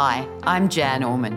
Hi, 0.00 0.28
I'm 0.44 0.68
Jan 0.68 1.02
Orman. 1.02 1.34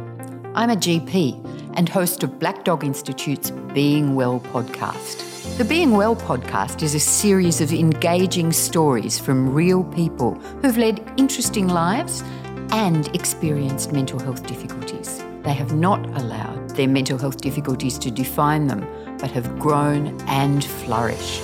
I'm 0.54 0.70
a 0.70 0.76
GP 0.76 1.74
and 1.74 1.90
host 1.90 2.22
of 2.22 2.38
Black 2.38 2.64
Dog 2.64 2.84
Institute's 2.84 3.50
Being 3.50 4.14
Well 4.14 4.40
podcast. 4.40 5.58
The 5.58 5.66
Being 5.66 5.94
Well 5.94 6.16
podcast 6.16 6.84
is 6.84 6.94
a 6.94 7.00
series 7.00 7.60
of 7.60 7.74
engaging 7.74 8.52
stories 8.52 9.18
from 9.18 9.52
real 9.52 9.84
people 9.84 10.36
who've 10.62 10.78
led 10.78 11.02
interesting 11.18 11.70
lives 11.70 12.22
and 12.70 13.08
experienced 13.16 13.94
mental 13.94 14.20
health 14.20 14.46
difficulties. 14.46 15.24
They 15.42 15.54
have 15.54 15.74
not 15.74 16.06
allowed 16.20 16.76
their 16.76 16.88
mental 16.88 17.18
health 17.18 17.38
difficulties 17.38 17.98
to 17.98 18.12
define 18.12 18.68
them, 18.68 18.88
but 19.18 19.32
have 19.32 19.58
grown 19.58 20.22
and 20.28 20.64
flourished. 20.64 21.44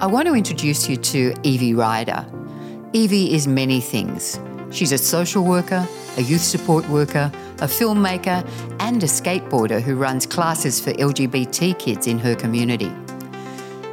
I 0.00 0.06
want 0.06 0.28
to 0.28 0.34
introduce 0.34 0.88
you 0.88 0.96
to 0.96 1.34
Evie 1.42 1.74
Ryder. 1.74 2.24
Evie 2.94 3.34
is 3.34 3.46
many 3.46 3.82
things. 3.82 4.40
She's 4.70 4.92
a 4.92 4.98
social 4.98 5.44
worker, 5.44 5.86
a 6.16 6.22
youth 6.22 6.40
support 6.40 6.88
worker, 6.88 7.30
a 7.58 7.66
filmmaker, 7.66 8.48
and 8.80 9.02
a 9.02 9.06
skateboarder 9.06 9.82
who 9.82 9.96
runs 9.96 10.24
classes 10.24 10.80
for 10.80 10.92
LGBT 10.92 11.78
kids 11.78 12.06
in 12.06 12.18
her 12.18 12.34
community. 12.34 12.90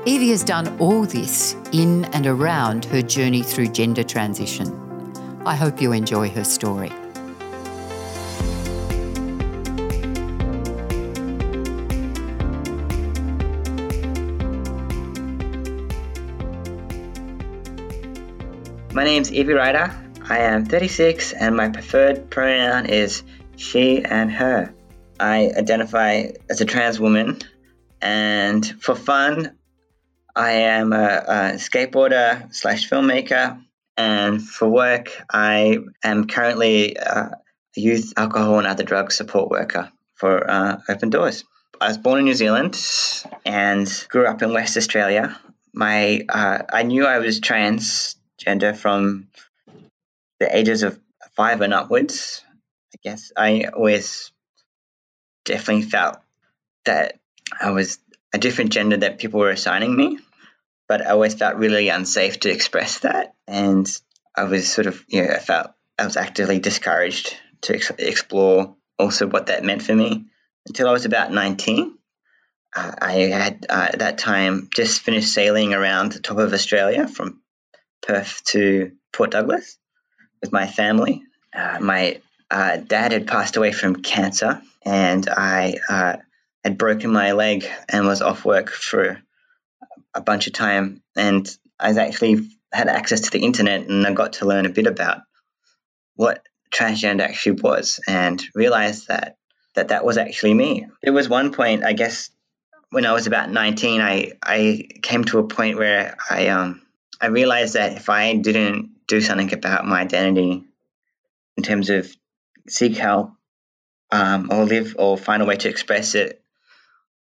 Evie 0.05 0.29
has 0.29 0.45
done 0.45 0.73
all 0.79 1.05
this 1.05 1.57
in 1.73 2.05
and 2.05 2.25
around 2.25 2.85
her 2.85 3.01
journey 3.01 3.43
through 3.43 3.67
gender 3.67 4.03
transition. 4.03 4.71
I 5.45 5.55
hope 5.55 5.81
you 5.81 5.91
enjoy 5.91 6.29
her 6.29 6.45
story. 6.45 6.93
My 18.97 19.03
name's 19.03 19.31
Evie 19.31 19.53
Ryder. 19.53 19.95
I 20.27 20.39
am 20.39 20.65
36 20.65 21.31
and 21.33 21.55
my 21.55 21.69
preferred 21.69 22.31
pronoun 22.31 22.87
is 22.87 23.21
she 23.55 24.03
and 24.03 24.31
her. 24.31 24.73
I 25.19 25.51
identify 25.55 26.31
as 26.49 26.61
a 26.61 26.65
trans 26.65 26.99
woman 26.99 27.37
and 28.01 28.65
for 28.81 28.95
fun, 28.95 29.55
I 30.35 30.51
am 30.73 30.93
a, 30.93 31.23
a 31.27 31.37
skateboarder 31.57 32.51
slash 32.55 32.89
filmmaker 32.89 33.61
and 33.97 34.41
for 34.41 34.67
work, 34.67 35.11
I 35.31 35.77
am 36.03 36.25
currently 36.25 36.95
a 36.95 37.33
youth 37.75 38.13
alcohol 38.17 38.57
and 38.57 38.65
other 38.65 38.83
drug 38.83 39.11
support 39.11 39.51
worker 39.51 39.91
for 40.15 40.49
uh, 40.49 40.79
Open 40.89 41.11
Doors. 41.11 41.43
I 41.79 41.89
was 41.89 41.99
born 41.99 42.17
in 42.17 42.25
New 42.25 42.33
Zealand 42.33 42.75
and 43.45 43.87
grew 44.09 44.25
up 44.25 44.41
in 44.41 44.53
West 44.53 44.75
Australia. 44.75 45.39
My 45.71 46.25
uh, 46.27 46.63
I 46.73 46.81
knew 46.81 47.05
I 47.05 47.19
was 47.19 47.39
trans 47.39 48.16
gender 48.37 48.73
from 48.73 49.27
the 50.39 50.55
ages 50.55 50.83
of 50.83 50.99
five 51.35 51.61
and 51.61 51.73
upwards. 51.73 52.43
I 52.95 52.97
guess 53.03 53.31
I 53.35 53.65
always 53.73 54.31
definitely 55.45 55.83
felt 55.83 56.17
that 56.85 57.19
I 57.59 57.71
was 57.71 57.99
a 58.33 58.37
different 58.37 58.71
gender 58.71 58.97
that 58.97 59.19
people 59.19 59.39
were 59.39 59.49
assigning 59.49 59.95
me, 59.95 60.19
but 60.87 61.01
I 61.01 61.11
always 61.11 61.33
felt 61.33 61.55
really 61.55 61.89
unsafe 61.89 62.39
to 62.41 62.51
express 62.51 62.99
that. 62.99 63.33
And 63.47 63.87
I 64.35 64.43
was 64.43 64.71
sort 64.71 64.87
of, 64.87 65.03
you 65.07 65.23
know, 65.23 65.33
I 65.33 65.39
felt 65.39 65.71
I 65.97 66.05
was 66.05 66.17
actively 66.17 66.59
discouraged 66.59 67.35
to 67.61 67.75
ex- 67.75 67.91
explore 67.97 68.75
also 68.99 69.27
what 69.27 69.47
that 69.47 69.63
meant 69.63 69.81
for 69.81 69.95
me 69.95 70.25
until 70.67 70.87
I 70.87 70.91
was 70.91 71.05
about 71.05 71.31
19. 71.31 71.97
Uh, 72.75 72.91
I 73.01 73.13
had 73.13 73.65
uh, 73.69 73.89
at 73.93 73.99
that 73.99 74.17
time 74.17 74.69
just 74.73 75.01
finished 75.01 75.33
sailing 75.33 75.73
around 75.73 76.11
the 76.11 76.19
top 76.19 76.37
of 76.37 76.53
Australia 76.53 77.07
from 77.07 77.41
Perth 78.01 78.43
to 78.45 78.91
Port 79.11 79.31
Douglas 79.31 79.77
with 80.41 80.51
my 80.51 80.67
family. 80.67 81.23
Uh, 81.53 81.79
my 81.81 82.21
uh, 82.49 82.77
dad 82.77 83.11
had 83.11 83.27
passed 83.27 83.57
away 83.57 83.71
from 83.71 83.97
cancer, 83.97 84.61
and 84.85 85.27
I 85.27 85.77
uh, 85.89 86.17
had 86.63 86.77
broken 86.77 87.11
my 87.11 87.33
leg 87.33 87.67
and 87.89 88.05
was 88.05 88.21
off 88.21 88.45
work 88.45 88.69
for 88.69 89.21
a 90.13 90.21
bunch 90.21 90.47
of 90.47 90.53
time. 90.53 91.01
And 91.15 91.49
I 91.79 91.91
actually 91.91 92.49
had 92.71 92.87
access 92.87 93.21
to 93.21 93.31
the 93.31 93.43
internet, 93.43 93.87
and 93.87 94.05
I 94.05 94.13
got 94.13 94.33
to 94.33 94.45
learn 94.45 94.65
a 94.65 94.69
bit 94.69 94.87
about 94.87 95.21
what 96.15 96.43
transgender 96.73 97.21
actually 97.21 97.61
was, 97.61 97.99
and 98.07 98.43
realized 98.53 99.07
that 99.07 99.37
that 99.75 99.89
that 99.89 100.05
was 100.05 100.17
actually 100.17 100.53
me. 100.53 100.87
There 101.03 101.13
was 101.13 101.29
one 101.29 101.53
point, 101.53 101.83
I 101.83 101.93
guess, 101.93 102.31
when 102.89 103.05
I 103.05 103.13
was 103.13 103.27
about 103.27 103.51
19, 103.51 104.01
I 104.01 104.33
I 104.41 104.87
came 105.01 105.23
to 105.25 105.39
a 105.39 105.47
point 105.47 105.77
where 105.77 106.17
I 106.29 106.47
um 106.47 106.81
I 107.19 107.27
realized 107.27 107.73
that 107.73 107.93
if 107.93 108.09
I 108.09 108.35
didn't 108.35 108.91
do 109.07 109.21
something 109.21 109.53
about 109.53 109.85
my 109.85 110.01
identity 110.01 110.63
in 111.55 111.63
terms 111.63 111.89
of 111.89 112.13
seek 112.67 112.97
help 112.97 113.31
um, 114.11 114.49
or 114.51 114.65
live 114.65 114.95
or 114.99 115.17
find 115.17 115.41
a 115.41 115.45
way 115.45 115.55
to 115.55 115.69
express 115.69 116.15
it, 116.15 116.41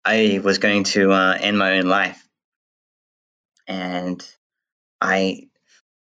I 0.04 0.40
was 0.42 0.58
going 0.58 0.84
to 0.84 1.12
uh, 1.12 1.36
end 1.40 1.58
my 1.58 1.78
own 1.78 1.86
life. 1.86 2.22
And 3.66 4.24
I 5.00 5.48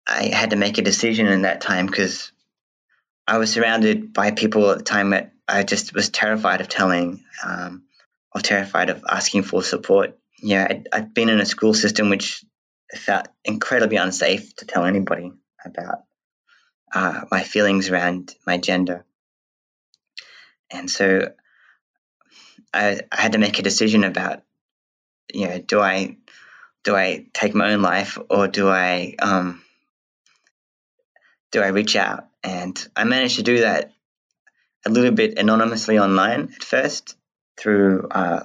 I 0.08 0.26
had 0.26 0.52
to 0.52 0.56
make 0.56 0.78
a 0.78 0.84
decision 0.84 1.28
in 1.28 1.44
that 1.44 1.62
time 1.62 1.88
because 1.88 2.32
I 3.28 3.40
was 3.40 3.52
surrounded 3.52 4.14
by 4.14 4.32
people 4.32 4.70
at 4.70 4.78
the 4.78 4.84
time 4.84 5.10
that 5.12 5.32
I 5.48 5.64
just 5.64 5.96
was 5.96 6.10
terrified 6.10 6.62
of 6.62 6.70
telling 6.70 7.24
um, 7.44 7.84
or 8.34 8.42
terrified 8.42 8.92
of 8.92 9.04
asking 9.10 9.44
for 9.44 9.64
support. 9.64 10.18
Yeah, 10.40 10.68
I'd, 10.70 10.88
I'd 10.94 11.14
been 11.14 11.30
in 11.30 11.40
a 11.40 11.46
school 11.46 11.74
system 11.74 12.10
which 12.10 12.46
felt 12.94 13.28
incredibly 13.44 13.98
unsafe 13.98 14.56
to 14.58 14.66
tell 14.66 14.86
anybody 14.86 15.32
about 15.64 16.04
uh, 16.94 17.22
my 17.32 17.44
feelings 17.44 17.90
around 17.90 18.36
my 18.46 18.58
gender. 18.58 19.06
And 20.72 20.90
so 20.90 21.32
I, 22.74 23.02
I, 23.12 23.22
had 23.22 23.34
to 23.34 23.38
make 23.38 23.60
a 23.60 23.64
decision 23.64 24.04
about, 24.04 24.44
you 25.34 25.48
know, 25.48 25.60
do 25.60 25.80
I 25.80 26.18
do 26.84 26.96
I 26.96 27.26
take 27.34 27.56
my 27.56 27.74
own 27.74 27.82
life 27.82 28.18
or 28.30 28.48
do 28.48 28.70
I 28.70 29.16
um, 29.20 29.62
do 31.52 31.62
I 31.62 31.68
reach 31.68 31.96
out? 31.96 32.28
And 32.44 32.88
I 32.96 33.04
managed 33.04 33.38
to 33.38 33.44
do 33.44 33.62
that 33.62 33.92
a 34.86 34.90
little 34.90 35.12
bit 35.12 35.38
anonymously 35.38 36.00
online 36.00 36.54
at 36.56 36.64
first 36.64 37.18
through. 37.58 38.08
Uh, 38.10 38.44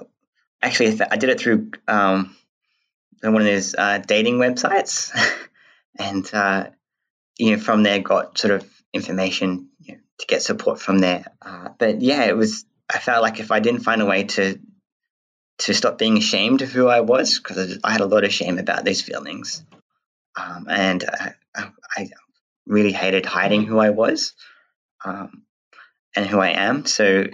actually, 0.61 0.99
I 1.01 1.17
did 1.17 1.29
it 1.29 1.39
through 1.39 1.71
um, 1.87 2.35
one 3.29 3.41
of 3.41 3.47
those 3.47 3.75
uh, 3.75 3.99
dating 3.99 4.37
websites, 4.37 5.11
and 5.99 6.29
uh, 6.33 6.69
you 7.37 7.55
know 7.55 7.61
from 7.61 7.83
there 7.83 7.99
got 7.99 8.37
sort 8.37 8.53
of 8.53 8.69
information 8.93 9.69
you 9.79 9.95
know, 9.95 9.99
to 10.19 10.27
get 10.27 10.41
support 10.41 10.79
from 10.79 10.99
there. 10.99 11.25
Uh, 11.41 11.69
but 11.77 12.01
yeah, 12.01 12.23
it 12.25 12.35
was. 12.35 12.65
I 12.93 12.97
felt 12.99 13.21
like 13.21 13.39
if 13.39 13.51
I 13.51 13.59
didn't 13.59 13.81
find 13.81 14.01
a 14.01 14.05
way 14.05 14.23
to 14.23 14.59
to 15.59 15.73
stop 15.73 15.97
being 15.97 16.17
ashamed 16.17 16.61
of 16.61 16.71
who 16.71 16.87
I 16.87 17.01
was, 17.01 17.37
because 17.37 17.79
I 17.83 17.91
had 17.91 18.01
a 18.01 18.05
lot 18.05 18.23
of 18.23 18.33
shame 18.33 18.57
about 18.57 18.83
these 18.83 19.01
feelings, 19.01 19.63
um, 20.35 20.65
and 20.69 21.03
I, 21.03 21.33
I, 21.95 22.09
really 22.65 22.91
hated 22.91 23.25
hiding 23.25 23.65
who 23.65 23.79
I 23.79 23.89
was 23.89 24.33
um, 25.03 25.43
and 26.15 26.25
who 26.25 26.39
I 26.39 26.49
am. 26.49 26.85
So 26.85 27.25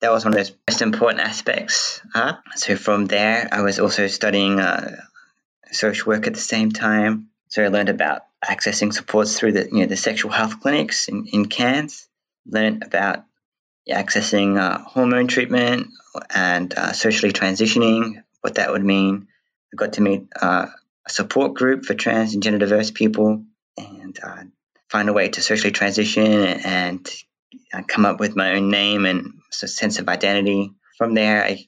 that 0.00 0.12
was 0.12 0.24
one 0.24 0.34
of 0.34 0.38
those 0.38 0.52
most 0.68 0.82
important 0.82 1.20
aspects. 1.20 2.00
Uh, 2.14 2.34
so 2.54 2.76
from 2.76 3.06
there, 3.06 3.48
I 3.50 3.62
was 3.62 3.78
also 3.78 4.06
studying 4.06 4.60
uh, 4.60 4.96
social 5.76 6.10
work 6.10 6.26
at 6.26 6.34
the 6.34 6.40
same 6.40 6.72
time. 6.72 7.28
So 7.48 7.64
I 7.64 7.68
learned 7.68 7.88
about 7.88 8.22
accessing 8.44 8.92
supports 8.92 9.38
through 9.38 9.52
the 9.52 9.68
you 9.70 9.80
know 9.80 9.86
the 9.86 9.96
sexual 9.96 10.30
health 10.30 10.60
clinics 10.60 11.08
in, 11.08 11.26
in 11.26 11.46
Cairns. 11.46 12.08
Learned 12.48 12.84
about 12.84 13.24
accessing 13.88 14.58
uh, 14.58 14.78
hormone 14.78 15.26
treatment 15.26 15.88
and 16.34 16.72
uh, 16.76 16.92
socially 16.92 17.32
transitioning, 17.32 18.22
what 18.40 18.54
that 18.56 18.70
would 18.70 18.84
mean. 18.84 19.28
I 19.72 19.76
got 19.76 19.94
to 19.94 20.00
meet 20.00 20.28
uh, 20.40 20.66
a 21.06 21.10
support 21.10 21.54
group 21.54 21.84
for 21.84 21.94
trans 21.94 22.34
and 22.34 22.42
gender 22.42 22.58
diverse 22.58 22.90
people 22.90 23.44
and 23.76 24.18
uh, 24.22 24.44
find 24.88 25.08
a 25.08 25.12
way 25.12 25.28
to 25.28 25.42
socially 25.42 25.72
transition 25.72 26.24
and 26.24 27.08
uh, 27.72 27.82
come 27.82 28.04
up 28.04 28.20
with 28.20 28.36
my 28.36 28.54
own 28.54 28.70
name 28.70 29.06
and 29.06 29.34
sense 29.50 29.98
of 29.98 30.08
identity. 30.08 30.72
From 30.98 31.14
there, 31.14 31.44
I 31.44 31.66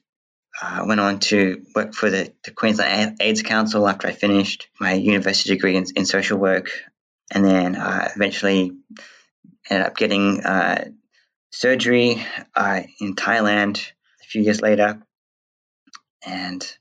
uh, 0.61 0.83
went 0.85 0.99
on 0.99 1.19
to 1.19 1.65
work 1.75 1.93
for 1.93 2.09
the, 2.09 2.33
the, 2.43 2.51
Queensland 2.51 3.17
AIDS 3.21 3.41
Council 3.41 3.87
after 3.87 4.07
I 4.07 4.11
finished 4.11 4.67
my 4.79 4.93
university 4.93 5.49
degree 5.49 5.75
in, 5.75 5.85
in 5.95 6.05
social 6.05 6.37
work, 6.37 6.69
and 7.31 7.45
then 7.45 7.75
uh, 7.75 8.09
eventually 8.15 8.73
ended 9.69 9.87
up 9.87 9.95
getting 9.95 10.43
uh, 10.43 10.89
surgery 11.51 12.25
uh, 12.55 12.81
in 12.99 13.15
Thailand 13.15 13.91
a 14.21 14.25
few 14.25 14.41
years 14.41 14.61
later, 14.61 15.01
and 16.25 16.77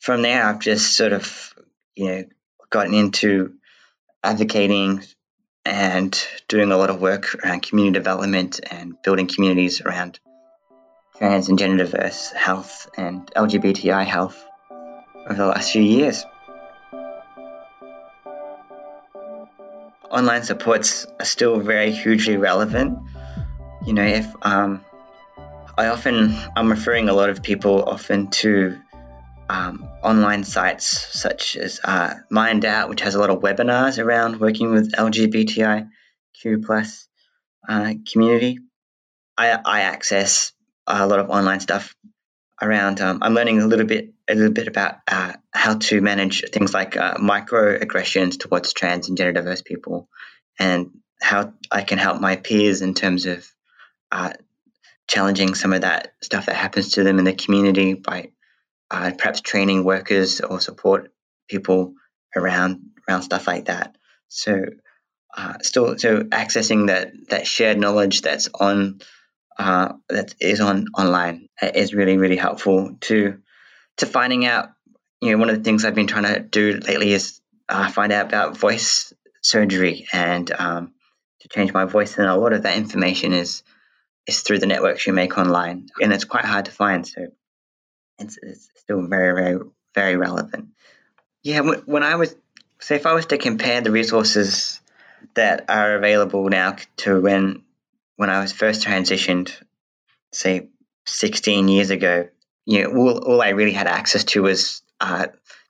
from 0.00 0.22
there 0.22 0.44
I've 0.44 0.60
just 0.60 0.94
sort 0.96 1.12
of 1.12 1.54
you 1.96 2.06
know 2.06 2.24
gotten 2.70 2.94
into 2.94 3.54
advocating 4.22 5.02
and 5.64 6.26
doing 6.48 6.72
a 6.72 6.76
lot 6.76 6.90
of 6.90 7.00
work 7.00 7.34
around 7.36 7.62
community 7.62 7.94
development 7.94 8.60
and 8.70 8.94
building 9.02 9.28
communities 9.28 9.80
around 9.80 10.20
trans 11.24 11.48
and 11.48 11.58
gender 11.58 11.86
diverse 11.86 12.32
health 12.32 12.90
and 12.98 13.32
LGBTI 13.34 14.04
health 14.04 14.44
over 15.24 15.34
the 15.34 15.46
last 15.46 15.72
few 15.72 15.80
years. 15.80 16.22
Online 20.10 20.42
supports 20.42 21.06
are 21.18 21.24
still 21.24 21.58
very 21.60 21.92
hugely 21.92 22.36
relevant. 22.36 22.98
You 23.86 23.94
know, 23.94 24.04
if 24.04 24.26
um, 24.42 24.84
I 25.78 25.86
often 25.86 26.36
I'm 26.54 26.70
referring 26.70 27.08
a 27.08 27.14
lot 27.14 27.30
of 27.30 27.42
people 27.42 27.82
often 27.84 28.28
to 28.42 28.78
um, 29.48 29.88
online 30.02 30.44
sites 30.44 30.86
such 31.18 31.56
as 31.56 31.80
uh, 31.82 32.16
Mind 32.28 32.66
Out, 32.66 32.90
which 32.90 33.00
has 33.00 33.14
a 33.14 33.18
lot 33.18 33.30
of 33.30 33.38
webinars 33.40 33.98
around 33.98 34.40
working 34.40 34.72
with 34.72 34.92
LGBTIQ 34.92 36.66
plus 36.66 37.08
uh, 37.66 37.94
community. 38.12 38.58
I, 39.38 39.58
I 39.64 39.80
access 39.80 40.52
a 40.86 41.06
lot 41.06 41.18
of 41.18 41.30
online 41.30 41.60
stuff 41.60 41.94
around. 42.60 43.00
Um, 43.00 43.18
I'm 43.22 43.34
learning 43.34 43.60
a 43.60 43.66
little 43.66 43.86
bit, 43.86 44.12
a 44.28 44.34
little 44.34 44.52
bit 44.52 44.68
about 44.68 44.96
uh, 45.08 45.34
how 45.52 45.78
to 45.78 46.00
manage 46.00 46.44
things 46.50 46.72
like 46.72 46.96
uh, 46.96 47.14
microaggressions 47.14 48.38
towards 48.38 48.72
trans 48.72 49.08
and 49.08 49.16
gender 49.16 49.32
diverse 49.32 49.62
people, 49.62 50.08
and 50.58 50.90
how 51.20 51.54
I 51.70 51.82
can 51.82 51.98
help 51.98 52.20
my 52.20 52.36
peers 52.36 52.82
in 52.82 52.94
terms 52.94 53.26
of 53.26 53.46
uh, 54.12 54.32
challenging 55.08 55.54
some 55.54 55.72
of 55.72 55.82
that 55.82 56.14
stuff 56.22 56.46
that 56.46 56.56
happens 56.56 56.92
to 56.92 57.04
them 57.04 57.18
in 57.18 57.24
the 57.24 57.34
community 57.34 57.94
by 57.94 58.30
uh, 58.90 59.12
perhaps 59.16 59.40
training 59.40 59.84
workers 59.84 60.40
or 60.40 60.60
support 60.60 61.12
people 61.48 61.94
around 62.36 62.80
around 63.08 63.22
stuff 63.22 63.46
like 63.46 63.66
that. 63.66 63.96
So, 64.28 64.64
uh, 65.36 65.54
still, 65.60 65.98
so 65.98 66.20
accessing 66.20 66.88
that 66.88 67.12
that 67.28 67.46
shared 67.46 67.78
knowledge 67.78 68.22
that's 68.22 68.48
on 68.58 69.00
uh, 69.58 69.94
that 70.08 70.34
is 70.40 70.60
on 70.60 70.86
online 70.96 71.48
is 71.62 71.94
really 71.94 72.16
really 72.16 72.36
helpful 72.36 72.96
to 73.02 73.38
to 73.98 74.06
finding 74.06 74.44
out. 74.46 74.70
You 75.20 75.30
know, 75.30 75.38
one 75.38 75.48
of 75.48 75.56
the 75.56 75.62
things 75.62 75.84
I've 75.84 75.94
been 75.94 76.06
trying 76.06 76.34
to 76.34 76.40
do 76.40 76.80
lately 76.86 77.12
is 77.12 77.40
uh, 77.68 77.90
find 77.90 78.12
out 78.12 78.26
about 78.26 78.58
voice 78.58 79.12
surgery 79.42 80.06
and 80.12 80.50
um, 80.50 80.92
to 81.40 81.48
change 81.48 81.72
my 81.72 81.84
voice, 81.84 82.18
and 82.18 82.26
a 82.26 82.36
lot 82.36 82.52
of 82.52 82.64
that 82.64 82.76
information 82.76 83.32
is 83.32 83.62
is 84.26 84.40
through 84.40 84.58
the 84.58 84.66
networks 84.66 85.06
you 85.06 85.12
make 85.12 85.38
online, 85.38 85.88
and 86.00 86.12
it's 86.12 86.24
quite 86.24 86.44
hard 86.44 86.66
to 86.66 86.72
find. 86.72 87.06
So 87.06 87.28
it's, 88.18 88.38
it's 88.42 88.70
still 88.76 89.06
very, 89.06 89.34
very, 89.34 89.60
very 89.94 90.16
relevant. 90.16 90.68
Yeah, 91.42 91.60
when 91.60 92.02
I 92.02 92.16
was, 92.16 92.34
say, 92.80 92.96
if 92.96 93.06
I 93.06 93.12
was 93.12 93.26
to 93.26 93.38
compare 93.38 93.80
the 93.80 93.90
resources 93.90 94.80
that 95.34 95.66
are 95.68 95.96
available 95.96 96.48
now 96.48 96.76
to 96.98 97.20
when 97.20 97.63
when 98.16 98.30
I 98.30 98.40
was 98.40 98.52
first 98.52 98.84
transitioned, 98.84 99.52
say, 100.32 100.68
16 101.06 101.68
years 101.68 101.90
ago, 101.90 102.28
you 102.64 102.82
know, 102.82 102.96
all, 102.96 103.18
all 103.18 103.42
I 103.42 103.50
really 103.50 103.72
had 103.72 103.86
access 103.86 104.24
to 104.24 104.42
was 104.42 104.82
uh, 105.00 105.26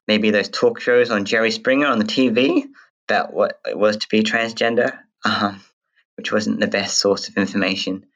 maybe 0.06 0.31
those 0.31 0.49
talk 0.49 0.81
shows 0.81 1.11
on 1.11 1.25
Jerry 1.25 1.50
Springer 1.50 1.87
on 1.87 1.99
the 1.99 2.05
TV 2.05 2.64
about 3.08 3.32
what 3.32 3.58
it 3.67 3.76
was 3.76 3.96
to 3.99 4.08
be 4.08 4.23
transgender, 4.23 4.96
um, 5.25 5.61
which 6.17 6.32
wasn't 6.32 6.61
the 6.61 6.69
best 6.69 6.99
source 6.99 7.29
of 7.29 7.37
information. 7.37 8.06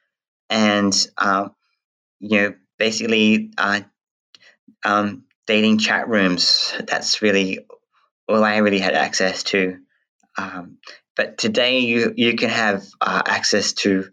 And, 0.49 0.95
um, 1.17 1.55
you 2.21 2.41
know, 2.41 2.55
basically 2.79 3.51
uh, 3.59 3.81
um, 4.85 5.25
dating 5.47 5.79
chat 5.79 6.09
rooms. 6.09 6.73
That's 6.87 7.23
really 7.23 7.67
all 8.29 8.45
I 8.45 8.59
really 8.59 8.79
had 8.79 8.95
access 8.95 9.43
to. 9.45 9.79
But 11.19 11.37
today, 11.37 11.81
you 11.81 12.15
you 12.17 12.37
can 12.37 12.49
have 12.49 12.87
uh, 13.01 13.23
access 13.27 13.73
to 13.83 14.09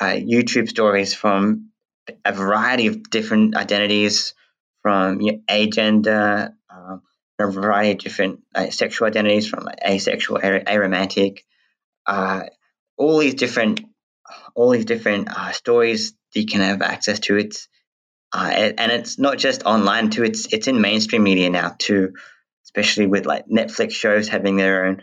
uh, 0.00 0.14
YouTube 0.14 0.68
stories 0.68 1.12
from 1.12 1.70
a 2.24 2.32
variety 2.32 2.86
of 2.86 3.10
different 3.10 3.56
identities, 3.56 4.34
from 4.82 5.20
you 5.20 5.32
know, 5.32 5.38
agender, 5.50 6.52
um, 6.70 7.02
a 7.40 7.50
variety 7.50 7.90
of 7.90 7.98
different 7.98 8.40
uh, 8.54 8.70
sexual 8.70 9.08
identities, 9.08 9.48
from 9.48 9.64
like, 9.64 9.80
asexual, 9.84 10.38
aromantic, 10.38 11.40
uh, 12.06 12.44
all 12.96 13.18
these 13.18 13.34
different 13.34 13.80
all 14.54 14.70
these 14.70 14.84
different 14.84 15.28
uh, 15.28 15.50
stories 15.50 16.14
you 16.34 16.46
can 16.46 16.60
have 16.60 16.82
access 16.82 17.18
to. 17.18 17.36
It's 17.36 17.66
uh, 18.32 18.48
and 18.78 18.92
it's 18.92 19.18
not 19.18 19.38
just 19.38 19.64
online 19.64 20.10
too. 20.10 20.22
It's 20.22 20.52
it's 20.52 20.68
in 20.68 20.80
mainstream 20.80 21.24
media 21.24 21.50
now 21.50 21.74
too, 21.76 22.12
especially 22.66 23.08
with 23.08 23.26
like 23.26 23.46
Netflix 23.48 23.90
shows 23.90 24.28
having 24.28 24.54
their 24.56 24.84
own 24.86 25.02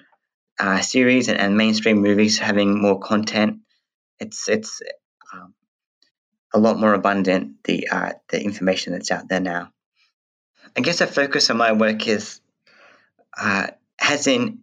uh, 0.59 0.81
series 0.81 1.27
and, 1.27 1.39
and, 1.39 1.57
mainstream 1.57 2.01
movies 2.01 2.39
having 2.39 2.81
more 2.81 2.99
content. 2.99 3.59
It's 4.19 4.47
it's 4.47 4.81
um, 5.33 5.53
a 6.53 6.59
lot 6.59 6.79
more 6.79 6.93
abundant 6.93 7.63
the 7.63 7.89
uh, 7.91 8.13
the 8.29 8.41
information 8.41 8.93
that's 8.93 9.11
out 9.11 9.27
there 9.27 9.41
now. 9.41 9.71
I 10.77 10.81
guess 10.81 11.01
a 11.01 11.07
focus 11.07 11.49
of 11.49 11.57
my 11.57 11.73
work 11.73 12.07
is 12.07 12.39
uh, 13.37 13.67
has 13.97 14.27
in 14.27 14.59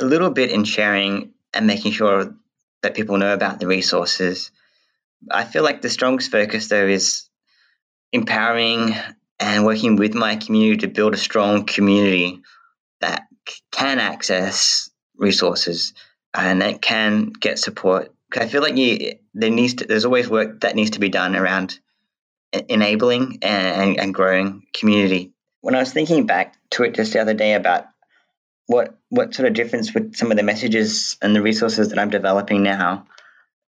a 0.00 0.04
little 0.04 0.30
bit 0.30 0.50
in 0.50 0.64
sharing 0.64 1.32
and 1.54 1.66
making 1.66 1.92
sure 1.92 2.34
that 2.82 2.94
people 2.94 3.18
know 3.18 3.32
about 3.32 3.60
the 3.60 3.66
resources. 3.66 4.50
I 5.30 5.44
feel 5.44 5.62
like 5.62 5.82
the 5.82 5.90
strongest 5.90 6.30
focus 6.30 6.68
though 6.68 6.86
is 6.86 7.28
empowering 8.12 8.94
and 9.38 9.64
working 9.64 9.96
with 9.96 10.14
my 10.14 10.36
community 10.36 10.78
to 10.78 10.88
build 10.88 11.14
a 11.14 11.18
strong 11.18 11.64
community 11.64 12.42
that 13.00 13.26
can 13.70 13.98
access 13.98 14.90
resources 15.18 15.94
and 16.34 16.62
it 16.62 16.82
can 16.82 17.30
get 17.30 17.58
support. 17.58 18.12
I 18.36 18.48
feel 18.48 18.62
like 18.62 18.76
you, 18.76 19.14
there 19.34 19.50
needs 19.50 19.74
to, 19.74 19.86
there's 19.86 20.04
always 20.04 20.28
work 20.28 20.60
that 20.60 20.76
needs 20.76 20.90
to 20.90 21.00
be 21.00 21.08
done 21.08 21.36
around 21.36 21.78
enabling 22.68 23.38
and, 23.42 23.98
and 23.98 24.14
growing 24.14 24.66
community. 24.74 25.32
When 25.60 25.74
I 25.74 25.80
was 25.80 25.92
thinking 25.92 26.26
back 26.26 26.54
to 26.70 26.84
it 26.84 26.94
just 26.94 27.12
the 27.12 27.20
other 27.20 27.34
day 27.34 27.54
about 27.54 27.86
what 28.66 28.98
what 29.10 29.34
sort 29.34 29.48
of 29.48 29.54
difference 29.54 29.94
would 29.94 30.16
some 30.16 30.30
of 30.30 30.36
the 30.36 30.42
messages 30.42 31.16
and 31.22 31.34
the 31.34 31.42
resources 31.42 31.90
that 31.90 31.98
I'm 31.98 32.10
developing 32.10 32.62
now 32.62 33.06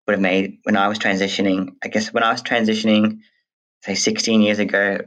would 0.06 0.14
have 0.14 0.22
made 0.22 0.60
when 0.64 0.76
I 0.76 0.88
was 0.88 1.00
transitioning. 1.00 1.76
I 1.84 1.88
guess 1.88 2.12
when 2.12 2.24
I 2.24 2.32
was 2.32 2.42
transitioning 2.42 3.20
say 3.84 3.96
16 3.96 4.42
years 4.42 4.60
ago, 4.60 5.00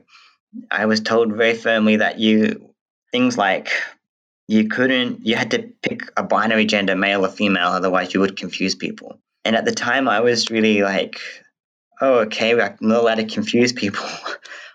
I 0.70 0.86
was 0.86 1.00
told 1.00 1.32
very 1.32 1.54
firmly 1.54 1.96
that 1.96 2.18
you 2.18 2.72
things 3.12 3.36
like 3.36 3.70
you 4.50 4.68
couldn't 4.68 5.24
you 5.24 5.36
had 5.36 5.52
to 5.52 5.70
pick 5.82 6.02
a 6.16 6.22
binary 6.22 6.64
gender 6.64 6.96
male 6.96 7.24
or 7.24 7.28
female 7.28 7.68
otherwise 7.68 8.12
you 8.12 8.20
would 8.20 8.36
confuse 8.36 8.74
people. 8.74 9.18
And 9.44 9.56
at 9.56 9.64
the 9.64 9.72
time 9.72 10.08
i 10.08 10.20
was 10.20 10.50
really 10.50 10.82
like 10.82 11.20
oh 12.00 12.20
okay 12.20 12.60
i'm 12.60 12.76
not 12.80 13.00
allowed 13.00 13.16
to 13.16 13.26
confuse 13.26 13.72
people. 13.72 14.06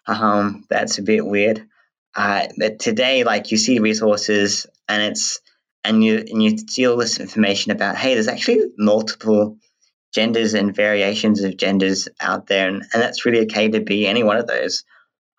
Um, 0.07 0.65
that's 0.69 0.99
a 0.99 1.01
bit 1.01 1.25
weird. 1.25 1.67
Uh, 2.13 2.45
but 2.59 2.77
today 2.77 3.23
like 3.23 3.49
you 3.49 3.57
see 3.57 3.79
resources 3.79 4.67
and 4.87 5.01
it's 5.01 5.39
and 5.83 6.03
you 6.03 6.19
and 6.19 6.43
you 6.43 6.59
see 6.59 6.85
all 6.85 6.95
this 6.95 7.19
information 7.19 7.71
about 7.71 7.97
hey 7.97 8.13
there's 8.13 8.27
actually 8.27 8.65
multiple 8.77 9.57
genders 10.15 10.53
and 10.53 10.73
variations 10.73 11.43
of 11.43 11.57
genders 11.57 12.07
out 12.21 12.47
there, 12.47 12.69
and, 12.69 12.83
and 12.93 13.01
that's 13.01 13.25
really 13.25 13.41
okay 13.41 13.67
to 13.67 13.81
be 13.81 14.07
any 14.07 14.23
one 14.23 14.37
of 14.37 14.47
those, 14.47 14.85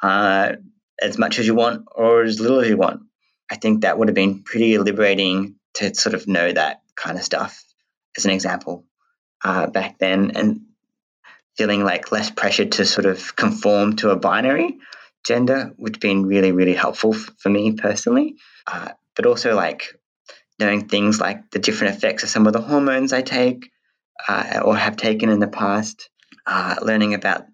uh, 0.02 0.52
as 1.00 1.16
much 1.16 1.38
as 1.38 1.46
you 1.46 1.54
want 1.54 1.86
or 1.94 2.22
as 2.22 2.38
little 2.38 2.60
as 2.60 2.68
you 2.68 2.76
want. 2.76 3.05
I 3.50 3.56
think 3.56 3.82
that 3.82 3.98
would 3.98 4.08
have 4.08 4.14
been 4.14 4.42
pretty 4.42 4.78
liberating 4.78 5.56
to 5.74 5.94
sort 5.94 6.14
of 6.14 6.26
know 6.26 6.52
that 6.52 6.82
kind 6.96 7.16
of 7.18 7.24
stuff 7.24 7.62
as 8.16 8.24
an 8.24 8.30
example 8.30 8.84
uh, 9.44 9.66
back 9.66 9.98
then, 9.98 10.32
and 10.34 10.62
feeling 11.56 11.84
like 11.84 12.12
less 12.12 12.30
pressure 12.30 12.64
to 12.66 12.84
sort 12.84 13.06
of 13.06 13.36
conform 13.36 13.96
to 13.96 14.10
a 14.10 14.16
binary 14.16 14.78
gender 15.26 15.72
would 15.76 15.96
have 15.96 16.00
been 16.00 16.26
really, 16.26 16.52
really 16.52 16.74
helpful 16.74 17.14
f- 17.14 17.30
for 17.38 17.48
me 17.48 17.72
personally. 17.72 18.36
Uh, 18.66 18.90
but 19.14 19.26
also 19.26 19.54
like 19.54 19.98
knowing 20.58 20.88
things 20.88 21.20
like 21.20 21.50
the 21.50 21.58
different 21.58 21.96
effects 21.96 22.22
of 22.22 22.28
some 22.28 22.46
of 22.46 22.52
the 22.52 22.60
hormones 22.60 23.12
I 23.12 23.22
take, 23.22 23.70
uh, 24.28 24.60
or 24.64 24.76
have 24.76 24.96
taken 24.96 25.28
in 25.28 25.40
the 25.40 25.48
past, 25.48 26.08
uh, 26.46 26.76
learning 26.82 27.14
about 27.14 27.46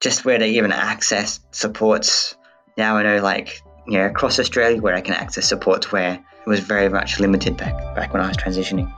just 0.00 0.24
where 0.24 0.38
to 0.38 0.44
even 0.44 0.72
access 0.72 1.40
supports. 1.52 2.36
Now 2.76 2.96
I 2.96 3.02
know, 3.02 3.22
like, 3.22 3.62
know, 3.86 4.06
across 4.06 4.38
Australia 4.38 4.80
where 4.80 4.94
I 4.94 5.00
can 5.00 5.14
access 5.14 5.48
support 5.48 5.92
where 5.92 6.14
it 6.14 6.48
was 6.48 6.60
very 6.60 6.88
much 6.88 7.20
limited 7.20 7.56
back, 7.56 7.74
back 7.94 8.12
when 8.12 8.22
I 8.22 8.28
was 8.28 8.36
transitioning. 8.36 8.90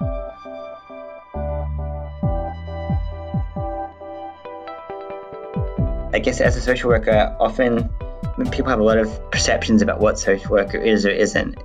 I 6.15 6.21
guess 6.21 6.41
as 6.41 6.57
a 6.57 6.61
social 6.61 6.91
worker, 6.91 7.37
often 7.41 7.91
people 8.51 8.71
have 8.71 8.79
a 8.79 8.85
lot 8.85 8.99
of 8.99 9.31
perceptions 9.31 9.83
about 9.83 10.01
what 10.01 10.19
social 10.19 10.51
worker 10.51 10.79
is 10.79 11.05
or 11.05 11.11
isn't. 11.11 11.57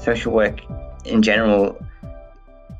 Social 0.00 0.32
work 0.32 0.60
in 1.04 1.22
general, 1.22 1.78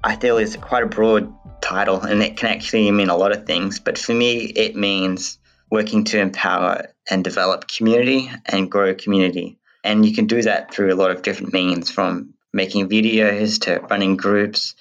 I 0.03 0.17
feel, 0.17 0.39
is 0.39 0.57
quite 0.57 0.83
a 0.83 0.87
broad 0.87 1.33
title 1.61 2.01
and 2.01 2.23
it 2.23 2.37
can 2.37 2.51
actually 2.51 2.91
mean 2.91 3.11
a 3.11 3.17
lot 3.17 3.33
of 3.33 3.47
things. 3.47 3.81
But 3.81 3.97
for 3.97 4.13
me, 4.13 4.39
it 4.39 4.77
means 4.77 5.39
working 5.71 6.05
to 6.05 6.19
empower 6.19 6.87
and 7.09 7.23
develop 7.23 7.69
community 7.69 8.31
and 8.47 8.71
grow 8.71 8.95
community. 8.95 9.59
And 9.85 10.05
you 10.05 10.15
can 10.15 10.27
do 10.27 10.43
that 10.43 10.73
through 10.73 10.93
a 10.93 10.97
lot 10.97 11.11
of 11.11 11.23
different 11.23 11.53
means 11.53 11.91
from 11.91 12.35
making 12.53 12.89
videos 12.89 13.61
to 13.63 13.81
running 13.91 14.17
groups 14.17 14.75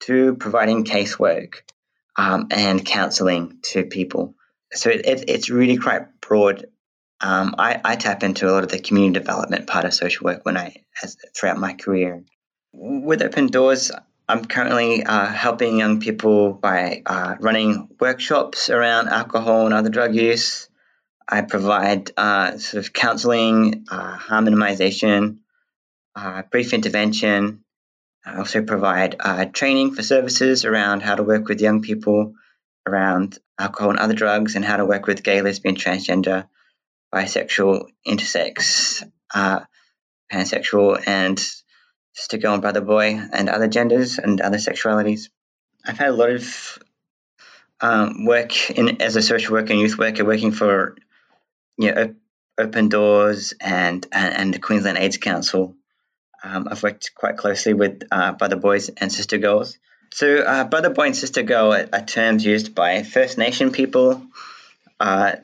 to 0.00 0.34
providing 0.36 0.84
casework 0.84 1.56
um, 2.16 2.48
and 2.50 2.84
counseling 2.84 3.58
to 3.62 3.84
people. 3.84 4.34
So 4.72 4.90
it, 4.90 5.06
it, 5.06 5.24
it's 5.28 5.50
really 5.50 5.76
quite 5.76 6.20
broad. 6.20 6.66
Um, 7.20 7.54
I, 7.58 7.80
I, 7.84 7.96
tap 7.96 8.24
into 8.24 8.48
a 8.48 8.52
lot 8.52 8.64
of 8.64 8.70
the 8.70 8.80
community 8.80 9.20
development 9.20 9.68
part 9.68 9.84
of 9.84 9.94
social 9.94 10.24
work 10.24 10.44
when 10.44 10.56
I 10.56 10.74
as, 11.02 11.16
throughout 11.36 11.58
my 11.58 11.74
career. 11.74 12.24
With 12.72 13.22
Open 13.22 13.46
Doors, 13.46 13.92
I'm 14.28 14.44
currently 14.44 15.04
uh, 15.04 15.26
helping 15.26 15.78
young 15.78 16.00
people 16.00 16.52
by 16.52 17.02
uh, 17.06 17.36
running 17.38 17.90
workshops 18.00 18.70
around 18.70 19.08
alcohol 19.08 19.66
and 19.66 19.74
other 19.74 19.90
drug 19.90 20.14
use. 20.14 20.68
I 21.28 21.42
provide 21.42 22.10
uh, 22.16 22.58
sort 22.58 22.84
of 22.84 22.92
counseling, 22.92 23.86
uh, 23.90 24.16
harm 24.16 24.46
minimization, 24.46 25.38
uh, 26.14 26.42
brief 26.50 26.72
intervention. 26.72 27.64
I 28.24 28.38
also 28.38 28.62
provide 28.62 29.16
uh, 29.18 29.46
training 29.46 29.94
for 29.94 30.02
services 30.02 30.64
around 30.64 31.02
how 31.02 31.14
to 31.14 31.22
work 31.22 31.48
with 31.48 31.60
young 31.60 31.82
people 31.82 32.34
around 32.86 33.38
alcohol 33.58 33.90
and 33.90 33.98
other 33.98 34.14
drugs 34.14 34.54
and 34.56 34.64
how 34.64 34.76
to 34.76 34.84
work 34.84 35.06
with 35.06 35.22
gay, 35.22 35.42
lesbian, 35.42 35.76
transgender, 35.76 36.46
bisexual, 37.12 37.86
intersex, 38.06 39.02
pansexual, 40.32 41.02
and 41.06 41.44
to 42.28 42.38
go 42.38 42.52
on 42.52 42.60
brother 42.60 42.80
boy 42.80 43.20
and 43.32 43.48
other 43.48 43.68
genders 43.68 44.18
and 44.18 44.40
other 44.40 44.58
sexualities. 44.58 45.28
I've 45.84 45.98
had 45.98 46.10
a 46.10 46.12
lot 46.12 46.30
of 46.30 46.78
um, 47.80 48.24
work 48.24 48.70
in 48.70 49.02
as 49.02 49.16
a 49.16 49.22
social 49.22 49.54
worker 49.54 49.72
and 49.72 49.80
youth 49.80 49.98
worker, 49.98 50.24
working 50.24 50.52
for 50.52 50.96
you 51.78 51.92
know 51.92 52.14
Open 52.58 52.88
Doors 52.88 53.54
and 53.60 54.06
and, 54.12 54.34
and 54.34 54.54
the 54.54 54.58
Queensland 54.58 54.98
AIDS 54.98 55.16
Council. 55.16 55.74
Um, 56.44 56.66
I've 56.70 56.82
worked 56.82 57.14
quite 57.14 57.36
closely 57.36 57.72
with 57.72 58.02
uh, 58.10 58.32
brother 58.32 58.56
boys 58.56 58.88
and 58.88 59.12
sister 59.12 59.38
girls. 59.38 59.78
So, 60.12 60.38
uh, 60.38 60.64
brother 60.64 60.90
boy 60.90 61.06
and 61.06 61.16
sister 61.16 61.42
girl 61.42 61.72
are, 61.72 61.88
are, 61.92 62.04
terms 62.04 62.44
used 62.44 62.74
by 62.74 63.02
First 63.02 63.38
Nation 63.38 63.70
people 63.72 64.22
uh, 65.00 65.36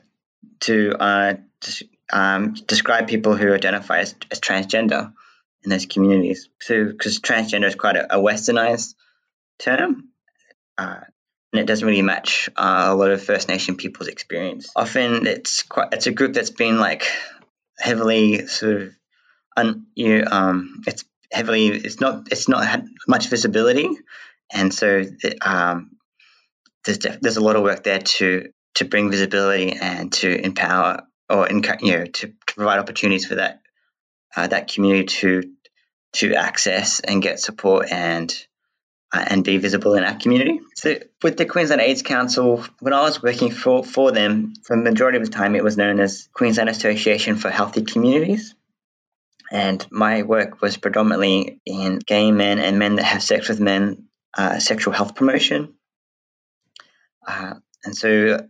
to 0.61 0.95
uh, 0.99 1.35
um, 2.11 2.53
describe 2.53 3.07
people 3.07 3.35
who 3.35 3.53
identify 3.53 3.99
as, 3.99 4.13
as 4.29 4.39
transgender 4.39 5.11
in 5.63 5.69
those 5.71 5.87
communities. 5.87 6.49
So, 6.59 6.85
because 6.85 7.19
transgender 7.19 7.65
is 7.65 7.75
quite 7.75 7.95
a, 7.95 8.17
a 8.17 8.21
westernized 8.21 8.93
term, 9.57 10.09
uh, 10.77 10.99
and 11.51 11.59
it 11.59 11.65
doesn't 11.65 11.87
really 11.87 12.01
match 12.01 12.49
uh, 12.55 12.87
a 12.89 12.95
lot 12.95 13.11
of 13.11 13.23
First 13.23 13.47
Nation 13.47 13.75
people's 13.75 14.07
experience. 14.07 14.71
Often, 14.75 15.27
it's 15.27 15.63
quite 15.63 15.89
it's 15.93 16.07
a 16.07 16.11
group 16.11 16.33
that's 16.33 16.51
been 16.51 16.79
like 16.79 17.07
heavily 17.77 18.47
sort 18.47 18.81
of 18.81 18.95
un, 19.57 19.87
you 19.95 20.25
um, 20.29 20.81
it's 20.85 21.05
heavily 21.31 21.67
it's 21.67 21.99
not 21.99 22.27
it's 22.31 22.47
not 22.47 22.65
had 22.65 22.87
much 23.07 23.29
visibility, 23.29 23.89
and 24.53 24.73
so 24.73 25.03
it, 25.23 25.37
um, 25.45 25.91
there's 26.85 26.99
def- 26.99 27.19
there's 27.21 27.37
a 27.37 27.43
lot 27.43 27.55
of 27.55 27.63
work 27.63 27.83
there 27.83 27.99
to 27.99 28.49
to 28.75 28.85
bring 28.85 29.09
visibility 29.09 29.73
and 29.73 30.13
to 30.13 30.45
empower 30.45 31.01
or 31.29 31.47
encourage 31.47 31.81
you 31.81 31.97
know 31.97 32.05
to, 32.05 32.27
to 32.27 32.33
provide 32.55 32.79
opportunities 32.79 33.25
for 33.25 33.35
that 33.35 33.61
uh, 34.35 34.47
that 34.47 34.71
community 34.71 35.05
to 35.05 35.43
to 36.13 36.33
access 36.35 36.99
and 36.99 37.21
get 37.21 37.39
support 37.39 37.87
and 37.91 38.33
uh, 39.11 39.25
and 39.27 39.43
be 39.43 39.57
visible 39.57 39.95
in 39.95 40.03
our 40.03 40.15
community. 40.15 40.59
So 40.75 40.97
with 41.23 41.37
the 41.37 41.45
Queensland 41.45 41.81
AIDS 41.81 42.01
Council, 42.01 42.63
when 42.79 42.93
I 42.93 43.01
was 43.01 43.21
working 43.21 43.51
for, 43.51 43.83
for 43.83 44.11
them, 44.11 44.53
for 44.63 44.75
the 44.75 44.83
majority 44.83 45.17
of 45.17 45.25
the 45.25 45.31
time 45.31 45.55
it 45.55 45.63
was 45.63 45.77
known 45.77 45.99
as 45.99 46.29
Queensland 46.33 46.69
Association 46.69 47.35
for 47.35 47.49
Healthy 47.49 47.83
Communities. 47.83 48.55
And 49.51 49.85
my 49.89 50.21
work 50.21 50.61
was 50.61 50.77
predominantly 50.77 51.59
in 51.65 51.97
gay 51.99 52.31
men 52.31 52.59
and 52.59 52.77
men 52.77 52.97
that 52.97 53.05
have 53.05 53.23
sex 53.23 53.49
with 53.49 53.59
men, 53.59 54.05
uh, 54.37 54.59
sexual 54.59 54.93
health 54.93 55.15
promotion. 55.15 55.73
Uh, 57.27 57.55
and 57.83 57.97
so 57.97 58.45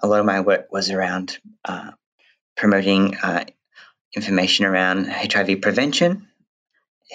a 0.00 0.06
lot 0.06 0.20
of 0.20 0.26
my 0.26 0.40
work 0.40 0.68
was 0.70 0.90
around 0.90 1.38
uh, 1.64 1.90
promoting 2.56 3.16
uh, 3.16 3.44
information 4.14 4.64
around 4.64 5.06
HIV 5.06 5.60
prevention. 5.60 6.28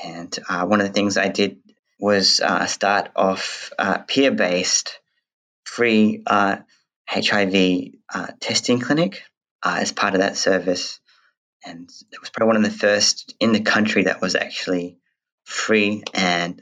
And 0.04 0.38
uh, 0.50 0.66
one 0.66 0.82
of 0.82 0.88
the 0.88 0.94
things 0.94 1.18
I 1.18 1.30
did 1.30 1.60
was 2.00 2.40
uh, 2.40 2.66
start 2.66 3.10
off 3.16 3.72
uh, 3.78 4.00
peer 4.00 4.32
based 4.32 5.00
free 5.66 6.24
HIV 6.28 7.56
uh, 7.56 7.88
uh, 8.14 8.28
testing 8.40 8.80
clinic 8.80 9.22
uh, 9.62 9.78
as 9.80 9.92
part 9.92 10.16
of 10.16 10.22
that 10.22 10.38
service. 10.38 11.00
And 11.66 11.90
it 12.12 12.22
was 12.22 12.30
probably 12.30 12.48
one 12.48 12.66
of 12.66 12.72
the 12.72 12.78
first 12.78 13.36
in 13.40 13.52
the 13.52 13.60
country 13.60 14.04
that 14.04 14.22
was 14.22 14.36
actually 14.36 14.98
free 15.44 16.04
and 16.14 16.62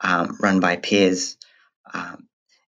um, 0.00 0.36
run 0.40 0.60
by 0.60 0.76
peers 0.76 1.36
um, 1.92 2.26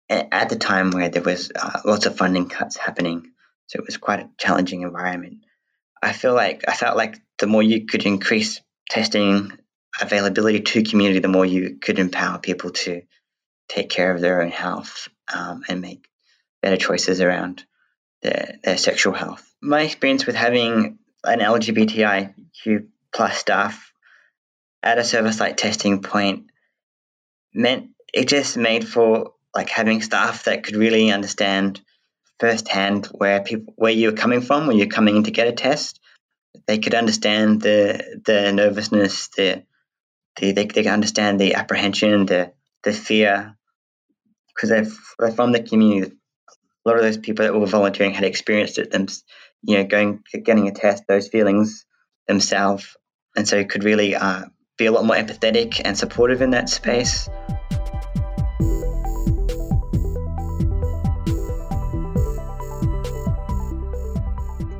at 0.10 0.50
the 0.50 0.56
time 0.56 0.91
where 0.91 1.10
there 1.10 1.22
was 1.22 1.51
lots 1.86 2.06
of 2.06 2.18
funding 2.18 2.48
cuts 2.48 2.77
happening. 2.77 3.32
So 3.68 3.77
it 3.77 3.86
was 3.86 3.98
quite 3.98 4.22
a 4.22 4.29
challenging 4.38 4.82
environment. 4.82 5.39
I 6.01 6.13
feel 6.13 6.34
like 6.34 6.63
I 6.68 6.74
felt 6.74 6.96
like 6.96 7.20
the 7.38 7.48
more 7.48 7.62
you 7.62 7.86
could 7.86 8.06
increase 8.06 8.62
testing 8.89 9.51
availability 10.01 10.62
to 10.62 10.84
community, 10.84 11.19
the 11.19 11.27
more 11.27 11.46
you 11.46 11.77
could 11.81 12.00
empower 12.00 12.39
people 12.39 12.72
to 12.72 13.01
take 13.67 13.89
care 13.89 14.13
of 14.13 14.22
their 14.22 14.41
own 14.41 14.51
health 14.51 15.08
um, 15.34 15.63
and 15.67 15.81
make 15.81 16.08
better 16.62 16.77
choices 16.77 17.22
around 17.22 17.63
their, 18.22 18.58
their 18.63 18.77
sexual 18.77 19.13
health. 19.13 19.46
My 19.62 19.81
experience 19.81 20.25
with 20.25 20.36
having 20.36 21.00
an 21.24 21.39
LGBTIQ 21.39 22.88
plus 23.13 23.38
staff 23.38 23.93
at 24.81 24.98
a 24.98 25.03
service 25.03 25.39
like 25.39 25.58
testing 25.58 26.01
point 26.01 26.46
meant 27.53 27.89
it 28.13 28.27
just 28.27 28.58
made 28.58 28.88
for 28.88 29.34
like 29.55 29.69
having 29.69 30.01
staff 30.01 30.46
that 30.46 30.63
could 30.63 30.75
really 30.75 31.12
understand 31.12 31.81
firsthand 32.39 33.08
where 33.08 33.41
people 33.41 33.74
where 33.75 33.91
you're 33.91 34.13
coming 34.13 34.41
from 34.41 34.67
when 34.67 34.77
you're 34.77 34.88
coming 34.88 35.17
in 35.17 35.24
to 35.24 35.31
get 35.31 35.48
a 35.48 35.51
test. 35.51 36.00
They 36.67 36.77
could 36.77 36.96
understand 36.96 37.62
the 37.62 38.22
the 38.25 38.51
nervousness, 38.51 39.29
the, 39.36 39.63
the 40.39 40.51
they 40.53 40.65
they 40.65 40.84
can 40.84 40.93
understand 40.93 41.39
the 41.39 41.55
apprehension, 41.55 42.25
the 42.25 42.53
the 42.84 42.93
fear, 42.93 43.55
because 44.55 44.69
they're, 44.69 44.88
they're 45.19 45.31
from 45.31 45.51
the 45.51 45.62
community. 45.62 46.13
A 46.86 46.89
lot 46.89 46.98
of 46.98 47.03
those 47.03 47.17
people 47.17 47.43
that 47.46 47.53
were 47.53 47.65
volunteering 47.65 48.13
had 48.13 48.24
experienced 48.24 48.77
it 48.77 48.91
them, 48.91 49.08
you 49.63 49.77
know, 49.77 49.84
going 49.84 50.24
getting 50.43 50.67
a 50.67 50.72
test, 50.72 51.03
those 51.08 51.27
feelings 51.27 51.86
themselves, 52.27 52.96
and 53.36 53.48
so 53.48 53.63
could 53.65 53.84
really 53.84 54.15
uh, 54.15 54.46
be 54.77 54.86
a 54.86 54.91
lot 54.91 55.05
more 55.05 55.17
empathetic 55.17 55.81
and 55.84 55.98
supportive 55.98 56.41
in 56.41 56.51
that 56.51 56.69
space. 56.69 57.29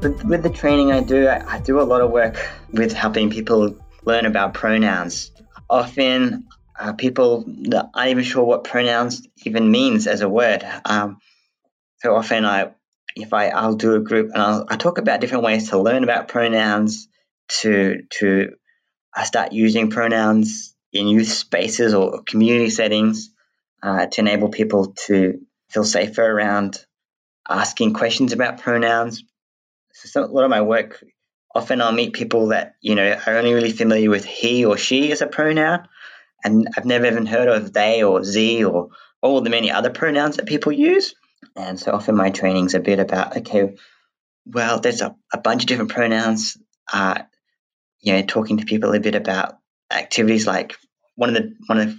With, 0.02 0.44
the 0.44 0.50
training 0.50 0.94
I 0.94 1.02
do, 1.02 1.28
I 1.28 1.60
do 1.60 1.82
a 1.82 1.84
lot 1.84 2.00
of 2.00 2.10
work 2.12 2.38
with 2.72 2.94
helping 2.94 3.30
people 3.30 3.76
learn 4.06 4.26
about 4.26 4.54
pronouns. 4.54 5.32
Often, 5.70 6.48
uh, 6.78 6.94
people 6.94 7.46
aren't 7.94 8.10
even 8.10 8.24
sure 8.24 8.44
what 8.44 8.64
pronouns 8.64 9.28
even 9.46 9.70
means 9.72 10.08
as 10.08 10.22
a 10.22 10.30
word. 10.30 10.66
Um, 10.86 11.18
so 11.98 12.16
often, 12.16 12.46
I 12.46 12.72
if 13.16 13.34
I 13.34 13.50
I'll 13.50 13.76
do 13.76 13.96
a 13.96 14.00
group 14.00 14.32
and 14.34 14.42
I'll 14.42 14.66
I 14.70 14.78
talk 14.78 14.98
about 14.98 15.22
different 15.22 15.44
ways 15.44 15.70
to 15.70 15.80
learn 15.80 16.04
about 16.04 16.28
pronouns, 16.28 17.08
to 17.62 18.04
to 18.20 18.54
I 19.14 19.26
start 19.26 19.52
using 19.54 19.90
pronouns 19.90 20.76
in 20.94 21.08
youth 21.08 21.28
spaces 21.28 21.94
or 21.94 22.24
community 22.24 22.70
settings 22.70 23.32
uh, 23.84 24.08
to 24.08 24.22
enable 24.22 24.50
people 24.50 24.94
to 25.08 25.40
feel 25.70 25.84
safer 25.84 26.24
around 26.24 26.84
asking 27.48 27.94
questions 27.94 28.34
about 28.34 28.62
pronouns 28.62 29.24
so 29.94 30.24
a 30.24 30.28
lot 30.28 30.44
of 30.44 30.50
my 30.50 30.62
work, 30.62 31.04
often 31.54 31.82
I'll 31.82 31.92
meet 31.92 32.14
people 32.14 32.48
that, 32.48 32.76
you 32.82 32.96
know, 32.96 33.20
are 33.26 33.38
only 33.38 33.54
really 33.54 33.72
familiar 33.72 34.10
with 34.10 34.26
he 34.26 34.66
or 34.66 34.78
she 34.78 35.12
as 35.12 35.22
a 35.22 35.28
pronoun. 35.28 35.88
And 36.44 36.68
I've 36.78 36.86
never 36.86 37.06
even 37.06 37.26
heard 37.26 37.48
of 37.48 37.74
they 37.74 38.04
or 38.04 38.24
z 38.24 38.64
or 38.64 38.90
all 39.22 39.42
the 39.42 39.50
many 39.50 39.72
other 39.72 39.90
pronouns 39.90 40.38
that 40.38 40.46
people 40.46 40.72
use. 40.72 41.16
And 41.56 41.80
so 41.80 41.92
often 41.92 42.16
my 42.16 42.30
training's 42.30 42.76
a 42.76 42.80
bit 42.80 43.00
about, 43.00 43.38
okay, 43.38 43.76
well, 44.46 44.80
there's 44.80 45.02
a, 45.02 45.16
a 45.34 45.38
bunch 45.38 45.64
of 45.64 45.68
different 45.68 45.92
pronouns. 45.92 46.58
Uh, 46.92 47.24
you 48.02 48.14
know, 48.14 48.22
talking 48.22 48.58
to 48.58 48.66
people 48.66 48.94
a 48.94 49.00
bit 49.00 49.16
about 49.16 49.58
activities 49.92 50.48
like 50.48 50.78
one 51.16 51.30
of 51.30 51.36
the 51.36 51.56
one 51.68 51.80
of 51.80 51.96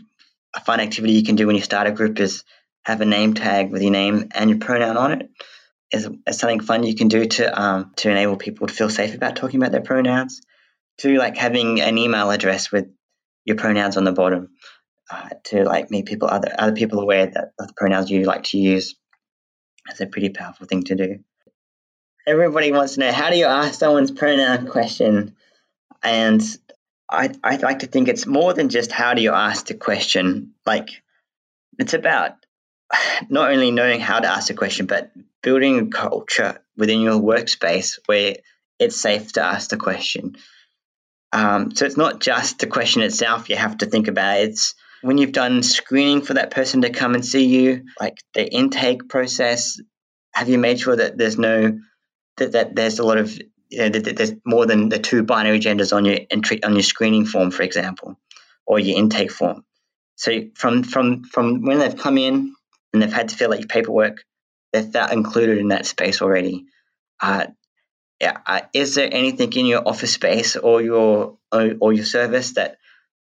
a 0.55 0.61
fun 0.61 0.81
activity 0.81 1.13
you 1.13 1.25
can 1.25 1.37
do 1.37 1.47
when 1.47 1.57
you 1.57 1.63
start 1.63 1.87
a 1.87 1.93
group 1.93 2.19
is 2.19 2.45
have 2.83 3.01
a 3.01 3.05
name 3.05 3.35
tag 3.35 3.71
with 3.71 3.83
your 3.83 3.91
name 3.91 4.29
and 4.35 4.51
your 4.51 4.59
pronoun 4.59 4.97
on 4.97 5.13
it. 5.13 5.31
Is, 5.93 6.09
is 6.27 6.39
something 6.39 6.61
fun 6.61 6.85
you 6.85 6.95
can 6.95 7.09
do 7.09 7.27
to 7.27 7.61
um, 7.61 7.93
to 7.97 8.11
enable 8.11 8.37
people 8.37 8.67
to 8.67 8.75
feel 8.75 8.91
safe 8.91 9.15
about 9.15 9.37
talking 9.37 9.61
about 9.61 9.73
their 9.73 9.83
pronouns. 9.83 10.41
To 10.99 11.17
like 11.17 11.37
having 11.37 11.81
an 11.81 11.97
email 11.97 12.31
address 12.31 12.71
with 12.71 12.89
your 13.45 13.57
pronouns 13.57 13.97
on 13.97 14.05
the 14.05 14.13
bottom 14.13 14.51
uh, 15.11 15.31
to 15.45 15.65
like 15.65 15.91
make 15.91 16.07
people 16.07 16.29
other 16.29 16.55
other 16.59 16.73
people 16.73 17.01
aware 17.01 17.27
that 17.27 17.53
the 17.59 17.73
pronouns 17.77 18.11
you 18.11 18.25
like 18.25 18.45
to 18.45 18.59
use. 18.59 18.95
That's 19.87 20.01
a 20.01 20.07
pretty 20.07 20.29
powerful 20.29 20.67
thing 20.67 20.85
to 20.85 20.95
do. 20.95 21.19
Everybody 22.27 22.71
wants 22.71 22.95
to 22.95 23.01
know 23.01 23.13
how 23.13 23.31
do 23.31 23.37
you 23.37 23.47
ask 23.47 23.79
someone's 23.79 24.11
pronoun 24.11 24.69
question, 24.69 25.37
and 26.03 26.43
I 27.11 27.31
I 27.43 27.57
like 27.57 27.81
to 27.81 27.87
think 27.87 28.09
it's 28.09 28.27
more 28.27 28.53
than 28.53 28.69
just 28.69 28.93
how 28.93 29.15
do 29.15 29.23
you 29.23 29.33
ask 29.33 29.67
the 29.67 29.75
question. 29.75 30.53
Like 30.65 30.91
it's 31.79 31.95
about 31.95 32.33
not 33.29 33.51
only 33.51 33.71
knowing 33.71 34.01
how 34.01 34.21
to 34.21 34.29
ask 34.29 34.51
a 34.51 34.55
question, 34.55 34.87
but 34.87 35.11
building 35.43 35.79
a 35.79 35.87
culture 35.87 36.63
within 36.77 37.01
your 37.01 37.21
workspace 37.21 37.99
where 38.07 38.37
it's 38.79 39.01
safe 39.01 39.33
to 39.35 39.43
ask 39.43 39.71
the 39.71 39.77
question. 39.77 40.37
Um, 41.33 41.75
so 41.75 41.85
it's 41.85 41.97
not 41.97 42.21
just 42.21 42.59
the 42.59 42.67
question 42.67 43.03
itself 43.03 43.49
you 43.49 43.57
have 43.57 43.79
to 43.79 43.87
think 43.87 44.09
about. 44.09 44.41
It's 44.41 44.75
when 45.03 45.19
you've 45.19 45.33
done 45.33 45.63
screening 45.63 46.23
for 46.23 46.35
that 46.35 46.51
person 46.51 46.83
to 46.83 46.91
come 46.91 47.15
and 47.15 47.25
see 47.25 47.47
you, 47.47 47.85
like 48.01 48.19
the 48.35 48.53
intake 48.53 49.09
process. 49.09 49.81
Have 50.33 50.49
you 50.49 50.59
made 50.59 50.81
sure 50.81 50.97
that 50.97 51.17
there's 51.17 51.39
no 51.39 51.79
that, 52.37 52.53
that 52.53 52.75
there's 52.75 52.99
a 52.99 53.05
lot 53.05 53.19
of 53.19 53.37
you 53.69 53.79
know, 53.79 53.89
that, 53.89 54.05
that 54.05 54.17
there's 54.17 54.33
more 54.45 54.67
than 54.67 54.89
the 54.89 54.99
two 54.99 55.23
binary 55.23 55.59
genders 55.59 55.93
on 55.93 56.05
your 56.05 56.19
entry 56.31 56.63
on 56.65 56.73
your 56.73 56.83
screening 56.83 57.27
form, 57.27 57.51
for 57.51 57.63
example, 57.63 58.19
or 58.67 58.79
your 58.79 58.99
intake 58.99 59.31
form. 59.31 59.65
So 60.17 60.47
from 60.55 60.83
from 60.83 61.25
from 61.25 61.63
when 61.63 61.79
they've 61.79 61.97
come 61.97 62.19
in 62.19 62.55
and 62.93 63.03
they've 63.03 63.13
had 63.13 63.29
to 63.29 63.37
fill 63.37 63.53
out 63.53 63.59
your 63.59 63.69
paperwork, 63.69 64.25
they're 64.73 64.83
that 64.83 65.13
included 65.13 65.59
in 65.59 65.69
that 65.69 65.87
space 65.87 66.23
already. 66.23 66.67
Uh, 67.21 67.47
yeah, 68.21 68.39
uh, 68.47 68.61
is 68.75 68.95
there 68.95 69.09
anything 69.11 69.53
in 69.55 69.67
your 69.67 69.87
office 69.87 70.13
space 70.13 70.57
or 70.57 70.83
your 70.83 71.39
or, 71.51 71.75
or 71.81 71.93
your 71.93 72.05
service 72.05 72.53
that 72.55 72.77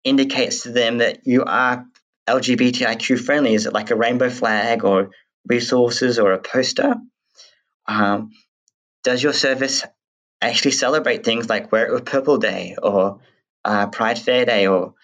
indicates 0.05 0.63
to 0.63 0.71
them 0.71 0.99
that 0.99 1.27
you 1.27 1.45
are 1.45 1.87
LGBTIQ 2.29 3.21
friendly? 3.21 3.55
Is 3.55 3.67
it 3.67 3.73
like 3.73 3.91
a 3.91 3.97
rainbow 3.97 4.31
flag 4.31 4.85
or 4.85 5.11
resources 5.47 6.19
or 6.19 6.33
a 6.33 6.39
poster? 6.39 6.97
Um, 7.87 8.31
does 9.05 9.23
your 9.23 9.33
service 9.33 9.85
actually 10.41 10.73
celebrate 10.73 11.25
things 11.25 11.49
like 11.49 11.71
Wear 11.71 11.87
It 11.87 11.93
with 11.93 12.05
Purple 12.05 12.39
Day 12.39 12.77
or 12.81 13.21
uh, 13.65 13.87
Pride 13.89 14.19
Fair 14.19 14.45
Day 14.45 14.67
or 14.67 14.95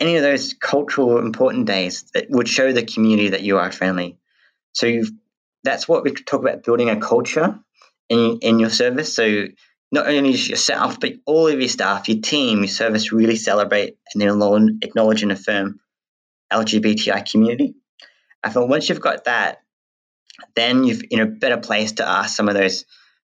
any 0.00 0.16
of 0.16 0.22
those 0.22 0.54
cultural 0.54 1.18
important 1.18 1.66
days 1.66 2.04
that 2.14 2.30
would 2.30 2.48
show 2.48 2.72
the 2.72 2.84
community 2.84 3.30
that 3.30 3.42
you 3.42 3.58
are 3.58 3.72
friendly? 3.72 4.18
So 4.72 5.02
that's 5.64 5.88
what 5.88 6.04
we 6.04 6.12
talk 6.12 6.40
about 6.40 6.62
building 6.62 6.88
a 6.88 7.00
culture 7.00 7.58
in, 8.08 8.38
in 8.42 8.58
your 8.58 8.70
service. 8.70 9.14
So 9.14 9.46
not 9.90 10.06
only 10.06 10.32
yourself, 10.32 11.00
but 11.00 11.14
all 11.26 11.48
of 11.48 11.58
your 11.58 11.68
staff, 11.68 12.08
your 12.08 12.20
team, 12.20 12.58
your 12.58 12.68
service 12.68 13.12
really 13.12 13.36
celebrate 13.36 13.96
and 14.12 14.20
then 14.20 14.78
acknowledge 14.82 15.22
and 15.22 15.32
affirm 15.32 15.80
LGBTI 16.52 17.30
community. 17.30 17.74
I 18.42 18.50
feel 18.50 18.68
once 18.68 18.88
you've 18.88 19.00
got 19.00 19.24
that, 19.24 19.62
then 20.54 20.84
you're 20.84 20.98
in 21.10 21.20
a 21.20 21.26
better 21.26 21.56
place 21.56 21.92
to 21.92 22.08
ask 22.08 22.36
some 22.36 22.48
of 22.48 22.54
those 22.54 22.84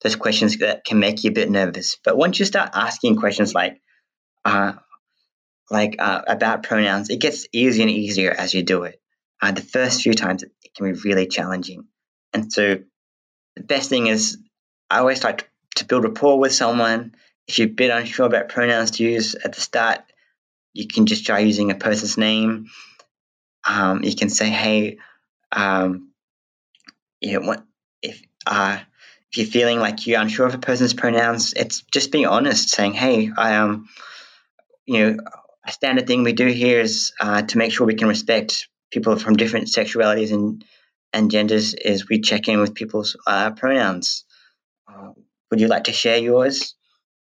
those 0.02 0.16
questions 0.16 0.58
that 0.58 0.84
can 0.84 0.98
make 0.98 1.24
you 1.24 1.30
a 1.30 1.34
bit 1.34 1.50
nervous. 1.50 1.96
But 2.04 2.16
once 2.16 2.38
you 2.38 2.44
start 2.44 2.70
asking 2.74 3.16
questions 3.16 3.54
like, 3.54 3.80
uh, 4.44 4.74
like 5.70 5.96
uh, 5.98 6.22
about 6.26 6.62
pronouns, 6.62 7.10
it 7.10 7.20
gets 7.20 7.46
easier 7.52 7.82
and 7.82 7.90
easier 7.90 8.30
as 8.30 8.54
you 8.54 8.62
do 8.62 8.84
it. 8.84 9.00
Uh, 9.40 9.52
the 9.52 9.62
first 9.62 10.02
few 10.02 10.14
times 10.14 10.42
it 10.42 10.52
can 10.76 10.92
be 10.92 11.00
really 11.00 11.26
challenging, 11.26 11.84
and 12.32 12.52
so 12.52 12.78
the 13.56 13.62
best 13.62 13.88
thing 13.88 14.06
is 14.06 14.38
I 14.90 14.98
always 14.98 15.24
like 15.24 15.48
to 15.76 15.84
build 15.84 16.04
rapport 16.04 16.38
with 16.38 16.52
someone. 16.52 17.14
If 17.46 17.58
you're 17.58 17.68
a 17.68 17.70
bit 17.70 17.90
unsure 17.90 18.26
about 18.26 18.48
pronouns 18.48 18.92
to 18.92 19.04
use 19.04 19.34
at 19.34 19.54
the 19.54 19.60
start, 19.60 20.00
you 20.72 20.86
can 20.86 21.06
just 21.06 21.26
try 21.26 21.40
using 21.40 21.70
a 21.70 21.74
person's 21.74 22.16
name. 22.16 22.70
Um, 23.68 24.02
you 24.02 24.14
can 24.14 24.30
say, 24.30 24.48
"Hey, 24.48 24.98
um, 25.52 26.10
you 27.20 27.32
know, 27.40 27.46
what 27.46 27.64
if 28.02 28.22
uh, 28.46 28.78
if 29.30 29.38
you're 29.38 29.46
feeling 29.46 29.80
like 29.80 30.06
you're 30.06 30.20
unsure 30.20 30.46
of 30.46 30.54
a 30.54 30.58
person's 30.58 30.94
pronouns, 30.94 31.54
it's 31.54 31.82
just 31.92 32.12
being 32.12 32.26
honest, 32.26 32.70
saying, 32.70 32.92
"Hey, 32.92 33.30
I 33.36 33.56
um, 33.56 33.88
you 34.86 34.98
know, 34.98 35.16
a 35.66 35.72
standard 35.72 36.06
thing 36.06 36.22
we 36.22 36.32
do 36.32 36.46
here 36.46 36.80
is 36.80 37.12
uh, 37.20 37.42
to 37.42 37.58
make 37.58 37.72
sure 37.72 37.86
we 37.86 37.94
can 37.94 38.08
respect 38.08 38.68
people 38.90 39.16
from 39.16 39.36
different 39.36 39.68
sexualities 39.68 40.32
and 40.32 40.64
and 41.12 41.30
genders. 41.30 41.74
Is 41.74 42.08
we 42.08 42.20
check 42.20 42.48
in 42.48 42.60
with 42.60 42.74
people's 42.74 43.16
uh, 43.26 43.52
pronouns. 43.52 44.24
Uh, 44.88 45.12
would 45.50 45.60
you 45.60 45.68
like 45.68 45.84
to 45.84 45.92
share 45.92 46.18
yours? 46.18 46.74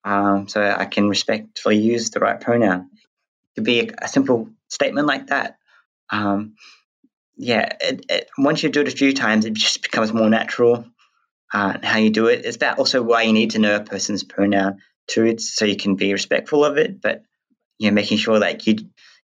Um, 0.04 0.48
so 0.48 0.62
I 0.62 0.86
can 0.86 1.08
respectfully 1.08 1.76
use 1.76 2.10
the 2.10 2.20
right 2.20 2.40
pronoun. 2.40 2.90
It 2.92 3.54
could 3.56 3.64
be 3.64 3.80
a, 3.80 3.88
a 4.02 4.08
simple 4.08 4.48
statement 4.68 5.06
like 5.06 5.26
that. 5.26 5.58
Um, 6.10 6.54
yeah, 7.36 7.76
it, 7.80 8.06
it, 8.08 8.30
once 8.38 8.62
you 8.62 8.70
do 8.70 8.80
it 8.80 8.88
a 8.88 8.96
few 8.96 9.12
times, 9.12 9.44
it 9.44 9.54
just 9.54 9.82
becomes 9.82 10.12
more 10.12 10.30
natural. 10.30 10.86
Uh, 11.52 11.78
how 11.82 11.98
you 11.98 12.10
do 12.10 12.26
it. 12.26 12.44
It's 12.44 12.56
about 12.56 12.78
also 12.78 13.02
why 13.02 13.22
you 13.22 13.32
need 13.32 13.50
to 13.50 13.58
know 13.58 13.76
a 13.76 13.80
person's 13.80 14.22
pronoun 14.22 14.80
too, 15.08 15.36
so 15.38 15.64
you 15.64 15.76
can 15.76 15.96
be 15.96 16.12
respectful 16.12 16.64
of 16.64 16.78
it, 16.78 17.00
but 17.00 17.24
you 17.80 17.90
know, 17.90 17.94
making 17.94 18.18
sure 18.18 18.38
that 18.38 18.66
you 18.66 18.76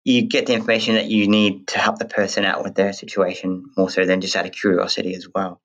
you 0.06 0.22
get 0.22 0.46
the 0.46 0.54
information 0.54 0.96
that 0.96 1.08
you 1.08 1.28
need 1.28 1.68
to 1.68 1.80
help 1.80 1.98
the 1.98 2.06
person 2.06 2.46
out 2.46 2.64
with 2.64 2.76
their 2.76 2.94
situation 2.94 3.66
more 3.78 3.90
so 3.90 4.06
than 4.06 4.22
just 4.22 4.36
out 4.36 4.46
of 4.46 4.52
curiosity 4.52 5.16
as 5.16 5.28
well. 5.34 5.62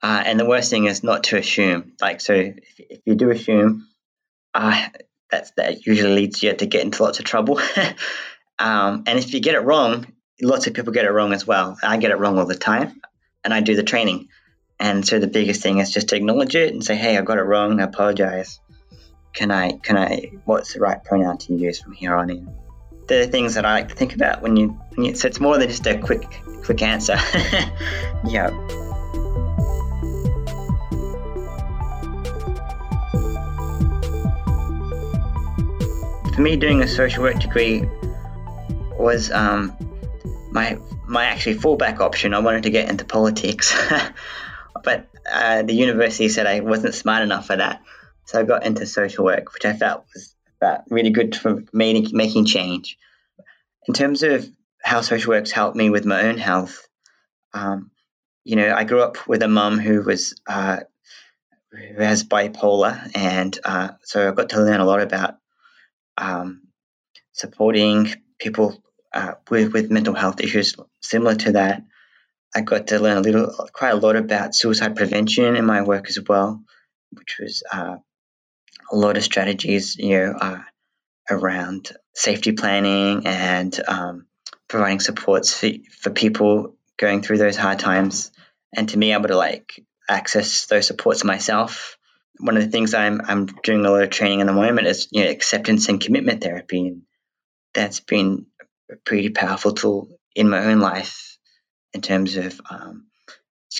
Uh, 0.00 0.22
and 0.24 0.38
the 0.38 0.46
worst 0.46 0.70
thing 0.70 0.86
is 0.86 1.02
not 1.02 1.24
to 1.24 1.36
assume. 1.36 1.92
Like, 2.00 2.20
so 2.20 2.32
if, 2.32 2.58
if 2.78 3.00
you 3.04 3.16
do 3.16 3.30
assume, 3.30 3.88
uh, 4.54 4.88
that's, 5.30 5.50
that 5.56 5.84
usually 5.84 6.14
leads 6.14 6.42
you 6.42 6.54
to 6.54 6.66
get 6.66 6.84
into 6.84 7.02
lots 7.02 7.18
of 7.18 7.24
trouble. 7.24 7.60
um, 8.58 9.02
and 9.06 9.18
if 9.18 9.34
you 9.34 9.40
get 9.40 9.56
it 9.56 9.60
wrong, 9.60 10.06
lots 10.40 10.68
of 10.68 10.74
people 10.74 10.92
get 10.92 11.04
it 11.04 11.10
wrong 11.10 11.32
as 11.32 11.46
well. 11.46 11.76
I 11.82 11.96
get 11.96 12.12
it 12.12 12.18
wrong 12.18 12.38
all 12.38 12.46
the 12.46 12.54
time, 12.54 13.00
and 13.44 13.52
I 13.52 13.60
do 13.60 13.74
the 13.74 13.82
training. 13.82 14.28
And 14.78 15.06
so 15.06 15.18
the 15.18 15.26
biggest 15.26 15.60
thing 15.60 15.78
is 15.78 15.92
just 15.92 16.08
to 16.08 16.16
acknowledge 16.16 16.54
it 16.54 16.72
and 16.72 16.84
say, 16.84 16.96
"Hey, 16.96 17.16
I 17.16 17.22
got 17.22 17.38
it 17.38 17.42
wrong. 17.42 17.80
I 17.80 17.84
apologize. 17.84 18.60
Can 19.32 19.50
I? 19.50 19.72
Can 19.72 19.96
I? 19.96 20.32
What's 20.44 20.74
the 20.74 20.80
right 20.80 21.02
pronoun 21.02 21.38
to 21.38 21.54
use 21.54 21.80
from 21.80 21.92
here 21.92 22.14
on 22.14 22.30
in?" 22.30 22.54
They're 23.08 23.26
the 23.26 23.32
things 23.32 23.54
that 23.54 23.64
I 23.64 23.72
like 23.72 23.88
to 23.88 23.94
think 23.94 24.14
about 24.14 24.42
when 24.42 24.56
you. 24.56 24.68
When 24.94 25.06
you 25.06 25.14
so 25.14 25.28
it's 25.28 25.40
more 25.40 25.58
than 25.58 25.68
just 25.68 25.86
a 25.86 25.98
quick, 25.98 26.42
quick 26.64 26.82
answer. 26.82 27.16
yeah. 28.26 28.50
for 36.34 36.40
me, 36.40 36.56
doing 36.56 36.82
a 36.82 36.88
social 36.88 37.22
work 37.22 37.38
degree 37.38 37.88
was 38.98 39.30
um, 39.30 39.76
my 40.50 40.78
my 41.06 41.24
actually 41.24 41.56
fallback 41.56 42.00
option. 42.00 42.34
I 42.34 42.38
wanted 42.38 42.64
to 42.64 42.70
get 42.70 42.88
into 42.88 43.04
politics, 43.04 43.74
but 44.84 45.08
uh, 45.30 45.62
the 45.62 45.74
university 45.74 46.28
said 46.28 46.46
I 46.46 46.60
wasn't 46.60 46.94
smart 46.94 47.22
enough 47.22 47.46
for 47.46 47.56
that, 47.56 47.82
so 48.24 48.40
I 48.40 48.44
got 48.44 48.64
into 48.64 48.86
social 48.86 49.24
work, 49.24 49.52
which 49.52 49.64
I 49.64 49.74
felt 49.74 50.04
was 50.14 50.34
really 50.88 51.10
good 51.10 51.34
for 51.36 51.62
making 51.72 52.16
making 52.16 52.46
change. 52.46 52.96
In 53.86 53.94
terms 53.94 54.22
of 54.22 54.48
how 54.82 55.00
social 55.00 55.30
work's 55.30 55.50
helped 55.50 55.76
me 55.76 55.90
with 55.90 56.04
my 56.04 56.22
own 56.22 56.38
health, 56.38 56.86
um, 57.52 57.90
you 58.44 58.56
know, 58.56 58.74
I 58.74 58.84
grew 58.84 59.02
up 59.02 59.28
with 59.28 59.42
a 59.42 59.48
mum 59.48 59.78
who 59.78 60.02
was 60.02 60.34
uh, 60.46 60.80
who 61.70 62.02
has 62.02 62.24
bipolar, 62.24 63.10
and 63.14 63.58
uh, 63.64 63.90
so 64.02 64.28
I 64.28 64.34
got 64.34 64.50
to 64.50 64.60
learn 64.60 64.80
a 64.80 64.84
lot 64.84 65.00
about 65.00 65.36
um, 66.16 66.62
supporting 67.32 68.12
people 68.38 68.82
uh, 69.12 69.34
with 69.50 69.72
with 69.72 69.90
mental 69.90 70.14
health 70.14 70.40
issues 70.40 70.76
similar 71.00 71.34
to 71.36 71.52
that. 71.52 71.82
I 72.54 72.60
got 72.60 72.88
to 72.88 72.98
learn 72.98 73.16
a 73.16 73.20
little, 73.20 73.50
quite 73.72 73.92
a 73.94 73.96
lot 73.96 74.14
about 74.14 74.54
suicide 74.54 74.94
prevention 74.94 75.56
in 75.56 75.64
my 75.64 75.80
work 75.80 76.10
as 76.10 76.18
well, 76.28 76.62
which 77.10 77.38
was 77.40 77.62
uh, 77.72 77.96
a 78.92 78.96
lot 78.96 79.16
of 79.16 79.24
strategies, 79.24 79.96
you 79.96 80.18
know, 80.18 80.34
uh, 80.38 80.58
around 81.30 81.92
safety 82.14 82.52
planning 82.52 83.26
and 83.26 83.80
um, 83.88 84.26
providing 84.68 85.00
supports 85.00 85.58
for, 85.58 85.70
for 86.00 86.10
people 86.10 86.76
going 86.98 87.22
through 87.22 87.38
those 87.38 87.56
hard 87.56 87.78
times, 87.78 88.30
and 88.76 88.88
to 88.90 88.98
be 88.98 89.12
able 89.12 89.28
to 89.28 89.36
like 89.36 89.84
access 90.08 90.66
those 90.66 90.86
supports 90.86 91.24
myself. 91.24 91.96
One 92.38 92.56
of 92.56 92.64
the 92.64 92.70
things 92.70 92.94
I'm 92.94 93.20
I'm 93.26 93.46
doing 93.46 93.84
a 93.84 93.90
lot 93.90 94.02
of 94.02 94.10
training 94.10 94.40
in 94.40 94.46
the 94.46 94.52
moment 94.52 94.86
is 94.86 95.08
you 95.10 95.24
know 95.24 95.30
acceptance 95.30 95.88
and 95.88 96.00
commitment 96.00 96.42
therapy, 96.42 96.86
and 96.88 97.02
that's 97.74 98.00
been 98.00 98.46
a 98.90 98.96
pretty 98.96 99.30
powerful 99.30 99.72
tool 99.72 100.08
in 100.34 100.48
my 100.48 100.66
own 100.66 100.80
life 100.80 101.38
in 101.94 102.00
terms 102.00 102.36
of 102.36 102.60
um, 102.70 103.06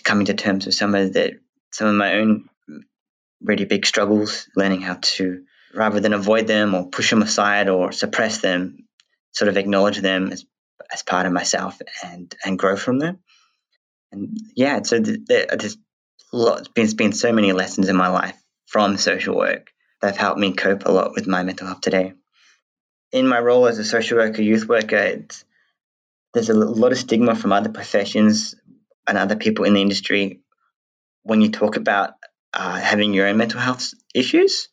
coming 0.04 0.26
to 0.26 0.34
terms 0.34 0.66
with 0.66 0.74
some 0.74 0.94
of 0.94 1.12
the 1.12 1.38
some 1.72 1.88
of 1.88 1.94
my 1.94 2.14
own 2.14 2.48
really 3.42 3.64
big 3.64 3.86
struggles, 3.86 4.48
learning 4.56 4.82
how 4.82 4.98
to 5.00 5.44
rather 5.74 6.00
than 6.00 6.12
avoid 6.12 6.46
them 6.46 6.74
or 6.74 6.88
push 6.88 7.10
them 7.10 7.22
aside 7.22 7.68
or 7.68 7.92
suppress 7.92 8.38
them, 8.38 8.86
sort 9.32 9.48
of 9.48 9.56
acknowledge 9.56 9.98
them 9.98 10.30
as 10.30 10.44
as 10.92 11.02
part 11.02 11.26
of 11.26 11.32
myself 11.32 11.80
and 12.04 12.34
and 12.44 12.58
grow 12.58 12.76
from 12.76 12.98
them. 12.98 13.18
And 14.12 14.36
yeah, 14.54 14.82
so 14.82 14.98
the, 14.98 15.12
the, 15.26 15.76
lots, 16.32 16.68
been, 16.68 16.88
been 16.96 17.12
so 17.12 17.32
many 17.32 17.52
lessons 17.52 17.88
in 17.88 17.96
my 17.96 18.08
life 18.08 18.36
from 18.66 18.96
social 18.98 19.36
work 19.36 19.70
that 20.00 20.08
have 20.08 20.16
helped 20.16 20.38
me 20.38 20.52
cope 20.52 20.84
a 20.84 20.92
lot 20.92 21.12
with 21.14 21.26
my 21.26 21.42
mental 21.42 21.66
health 21.66 21.80
today. 21.80 22.12
In 23.12 23.26
my 23.26 23.38
role 23.38 23.66
as 23.66 23.78
a 23.78 23.84
social 23.84 24.18
worker, 24.18 24.42
youth 24.42 24.68
worker, 24.68 25.22
there's 26.34 26.50
a 26.50 26.54
lot 26.54 26.92
of 26.92 26.98
stigma 26.98 27.34
from 27.34 27.52
other 27.52 27.70
professions 27.70 28.54
and 29.06 29.18
other 29.18 29.36
people 29.36 29.64
in 29.64 29.74
the 29.74 29.82
industry 29.82 30.40
when 31.22 31.40
you 31.40 31.50
talk 31.50 31.76
about 31.76 32.14
uh, 32.54 32.80
having 32.80 33.14
your 33.14 33.26
own 33.26 33.36
mental 33.36 33.60
health 33.60 33.92
issues 34.14 34.68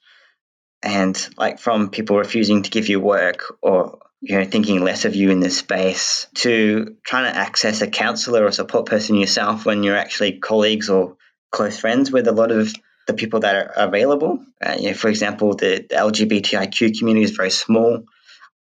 and 0.82 1.30
like 1.38 1.60
from 1.60 1.90
people 1.90 2.18
refusing 2.18 2.64
to 2.64 2.70
give 2.70 2.90
you 2.90 3.00
work 3.00 3.44
or 3.62 4.00
you 4.22 4.38
know 4.38 4.46
thinking 4.46 4.82
less 4.82 5.06
of 5.06 5.16
you 5.16 5.30
in 5.30 5.40
this 5.40 5.58
space 5.58 6.28
to 6.36 6.96
trying 7.06 7.32
to 7.32 7.38
access 7.38 7.82
a 7.82 7.88
counselor 7.88 8.46
or 8.46 8.52
support 8.52 8.86
person 8.86 9.16
yourself 9.16 9.66
when 9.66 9.84
you're 9.84 9.96
actually 9.96 10.40
colleagues 10.40 10.90
or 10.90 11.18
close 11.52 11.80
friends 11.80 12.12
with 12.12 12.28
a 12.28 12.32
lot 12.32 12.52
of 12.52 12.74
the 13.08 13.14
people 13.14 13.40
that 13.40 13.56
are 13.56 13.72
available. 13.88 14.40
Uh, 14.64 14.76
you 14.80 14.90
know, 14.90 14.94
for 14.94 15.10
example, 15.10 15.56
the, 15.56 15.86
the, 15.90 15.96
LGBTIQ 15.96 17.00
community 17.00 17.24
is 17.24 17.32
very 17.32 17.50
small. 17.50 18.04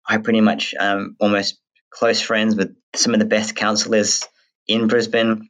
I 0.07 0.17
pretty 0.17 0.41
much 0.41 0.73
um, 0.79 1.15
almost 1.19 1.59
close 1.91 2.19
friends 2.19 2.55
with 2.55 2.75
some 2.95 3.13
of 3.13 3.19
the 3.19 3.27
best 3.27 3.55
counselors 3.55 4.27
in 4.67 4.87
Brisbane, 4.87 5.49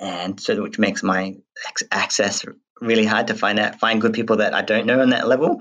and 0.00 0.40
so 0.40 0.60
which 0.62 0.78
makes 0.78 1.02
my 1.02 1.36
access 1.92 2.44
really 2.80 3.04
hard 3.04 3.28
to 3.28 3.34
find 3.34 3.58
out 3.58 3.80
find 3.80 4.00
good 4.00 4.12
people 4.12 4.36
that 4.36 4.54
I 4.54 4.62
don't 4.62 4.86
know 4.86 5.00
on 5.00 5.10
that 5.10 5.28
level, 5.28 5.60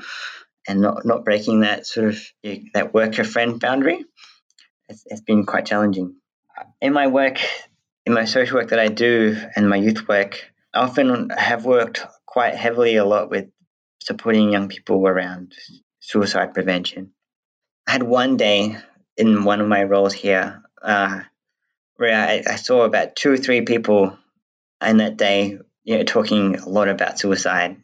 and 0.68 0.82
not 0.82 1.06
not 1.06 1.26
breaking 1.26 1.62
that 1.62 1.86
sort 1.86 2.10
of 2.10 2.22
that 2.74 2.94
worker 2.94 3.24
friend 3.24 3.60
boundary. 3.60 4.04
It's, 4.90 5.04
it's 5.08 5.22
been 5.22 5.46
quite 5.46 5.66
challenging. 5.66 6.16
In 6.82 6.94
my 6.94 7.08
work, 7.08 7.40
in 8.06 8.14
my 8.14 8.26
social 8.26 8.58
work 8.58 8.70
that 8.70 8.80
I 8.80 8.88
do, 8.88 9.38
and 9.56 9.70
my 9.70 9.76
youth 9.76 10.08
work, 10.08 10.52
I 10.74 10.80
often 10.80 11.30
have 11.30 11.66
worked 11.66 12.06
quite 12.26 12.56
heavily 12.56 12.96
a 12.96 13.06
lot 13.06 13.30
with 13.30 13.48
supporting 14.02 14.52
young 14.52 14.70
people 14.70 15.08
around 15.08 15.54
suicide 16.00 16.54
prevention. 16.54 17.12
I 17.88 17.92
had 17.92 18.04
one 18.04 18.38
day 18.38 18.78
in 19.18 19.44
one 19.44 19.60
of 19.60 19.68
my 19.68 19.84
roles 19.84 20.14
here 20.14 20.62
uh, 20.82 21.22
where 21.96 22.16
I, 22.16 22.44
I, 22.48 22.56
saw 22.56 22.84
about 22.84 23.16
two 23.16 23.32
or 23.32 23.38
three 23.38 23.62
people 23.62 24.18
in 24.86 24.98
that 24.98 25.18
day, 25.18 25.58
you 25.88 25.98
know, 25.98 26.04
talking 26.04 26.58
a 26.58 26.68
lot 26.68 26.90
about 26.90 27.18
suicide. 27.18 27.78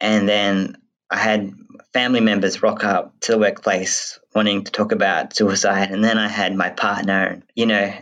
And 0.00 0.28
then 0.28 0.76
I 1.08 1.16
had 1.16 1.54
family 1.92 2.18
members 2.18 2.60
rock 2.60 2.82
up 2.82 3.20
to 3.20 3.32
the 3.32 3.38
workplace 3.38 4.18
wanting 4.34 4.64
to 4.64 4.72
talk 4.72 4.90
about 4.90 5.36
suicide. 5.36 5.92
And 5.92 6.02
then 6.02 6.18
I 6.18 6.26
had 6.26 6.56
my 6.56 6.70
partner, 6.70 7.40
you 7.54 7.66
know, 7.66 7.94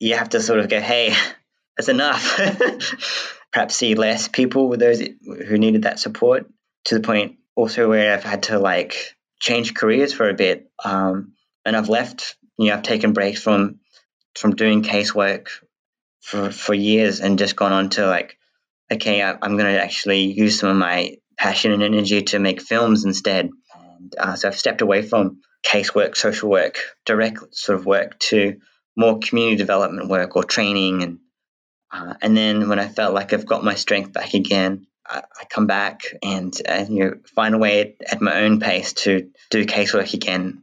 you 0.00 0.16
have 0.16 0.30
to 0.30 0.40
sort 0.40 0.58
of 0.58 0.68
go, 0.68 0.80
hey, 0.80 1.14
that's 1.76 1.88
enough. 1.88 2.36
Perhaps 3.52 3.76
see 3.76 3.94
less 3.94 4.26
people 4.26 4.68
with 4.68 4.80
those 4.80 5.00
who 5.00 5.58
needed 5.58 5.82
that 5.82 6.00
support 6.00 6.50
to 6.86 6.96
the 6.96 7.02
point 7.02 7.36
also 7.54 7.88
where 7.88 8.12
I've 8.12 8.24
had 8.24 8.44
to 8.44 8.58
like 8.58 9.14
change 9.38 9.74
careers 9.74 10.12
for 10.12 10.28
a 10.28 10.34
bit. 10.34 10.68
Um, 10.84 11.34
and 11.64 11.76
I've 11.76 11.88
left, 11.88 12.34
you 12.58 12.66
know, 12.66 12.74
I've 12.74 12.82
taken 12.82 13.12
breaks 13.12 13.40
from 13.40 13.78
from 14.34 14.56
doing 14.56 14.82
casework 14.82 15.50
for 16.20 16.50
for 16.50 16.74
years 16.74 17.20
and 17.20 17.38
just 17.38 17.54
gone 17.54 17.72
on 17.72 17.90
to 17.90 18.08
like, 18.08 18.38
okay, 18.92 19.22
I, 19.22 19.30
am 19.30 19.56
going 19.56 19.74
to 19.74 19.82
actually 19.82 20.32
use 20.32 20.58
some 20.58 20.70
of 20.70 20.76
my 20.76 21.16
passion 21.36 21.72
and 21.72 21.82
energy 21.82 22.22
to 22.22 22.38
make 22.38 22.60
films 22.60 23.04
instead. 23.04 23.50
And 23.74 24.14
uh, 24.18 24.36
so 24.36 24.48
I've 24.48 24.58
stepped 24.58 24.82
away 24.82 25.02
from 25.02 25.40
casework, 25.64 26.16
social 26.16 26.50
work, 26.50 26.78
direct 27.04 27.54
sort 27.54 27.78
of 27.78 27.86
work 27.86 28.18
to 28.20 28.60
more 28.96 29.18
community 29.18 29.56
development 29.56 30.08
work 30.08 30.36
or 30.36 30.44
training 30.44 31.02
and 31.02 31.18
uh, 31.92 32.14
and 32.22 32.34
then 32.34 32.68
when 32.70 32.78
I 32.78 32.88
felt 32.88 33.12
like 33.12 33.32
I've 33.32 33.46
got 33.46 33.62
my 33.62 33.74
strength 33.74 34.14
back 34.14 34.32
again, 34.32 34.86
I, 35.06 35.22
come 35.50 35.66
back 35.66 36.00
and 36.22 36.54
uh, 36.66 36.86
you 36.88 37.04
know 37.04 37.14
find 37.34 37.54
a 37.54 37.58
way 37.58 37.80
at, 37.80 38.12
at, 38.12 38.22
my 38.22 38.42
own 38.42 38.60
pace 38.60 38.94
to 39.04 39.30
do 39.50 39.66
casework 39.66 40.14
again, 40.14 40.62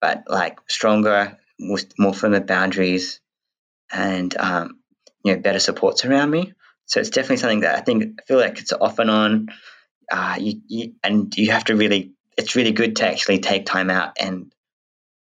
but 0.00 0.24
like 0.28 0.60
stronger, 0.68 1.38
with 1.58 1.98
more 1.98 2.14
firmer 2.14 2.40
boundaries, 2.40 3.20
and 3.90 4.36
um, 4.36 4.78
you 5.24 5.34
know 5.34 5.40
better 5.40 5.58
supports 5.58 6.04
around 6.04 6.30
me. 6.30 6.52
So 6.90 6.98
it's 6.98 7.10
definitely 7.10 7.36
something 7.36 7.60
that 7.60 7.76
I 7.76 7.82
think 7.82 8.20
I 8.20 8.22
feel 8.26 8.38
like 8.38 8.58
it's 8.58 8.72
off 8.72 8.98
and 8.98 9.08
on. 9.08 9.48
Uh, 10.10 10.36
you, 10.40 10.60
you, 10.66 10.94
and 11.04 11.32
you 11.36 11.52
have 11.52 11.64
to 11.66 11.76
really 11.76 12.10
it's 12.36 12.56
really 12.56 12.72
good 12.72 12.96
to 12.96 13.06
actually 13.06 13.38
take 13.38 13.64
time 13.64 13.90
out 13.90 14.16
and 14.18 14.52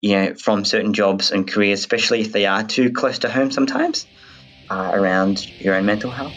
you 0.02 0.16
know 0.16 0.34
from 0.34 0.66
certain 0.66 0.92
jobs 0.92 1.30
and 1.30 1.48
careers, 1.50 1.78
especially 1.78 2.20
if 2.20 2.32
they 2.32 2.44
are 2.44 2.62
too 2.62 2.92
close 2.92 3.20
to 3.20 3.30
home 3.30 3.50
sometimes 3.50 4.06
uh, 4.68 4.90
around 4.92 5.48
your 5.58 5.76
own 5.76 5.86
mental 5.86 6.10
health. 6.10 6.34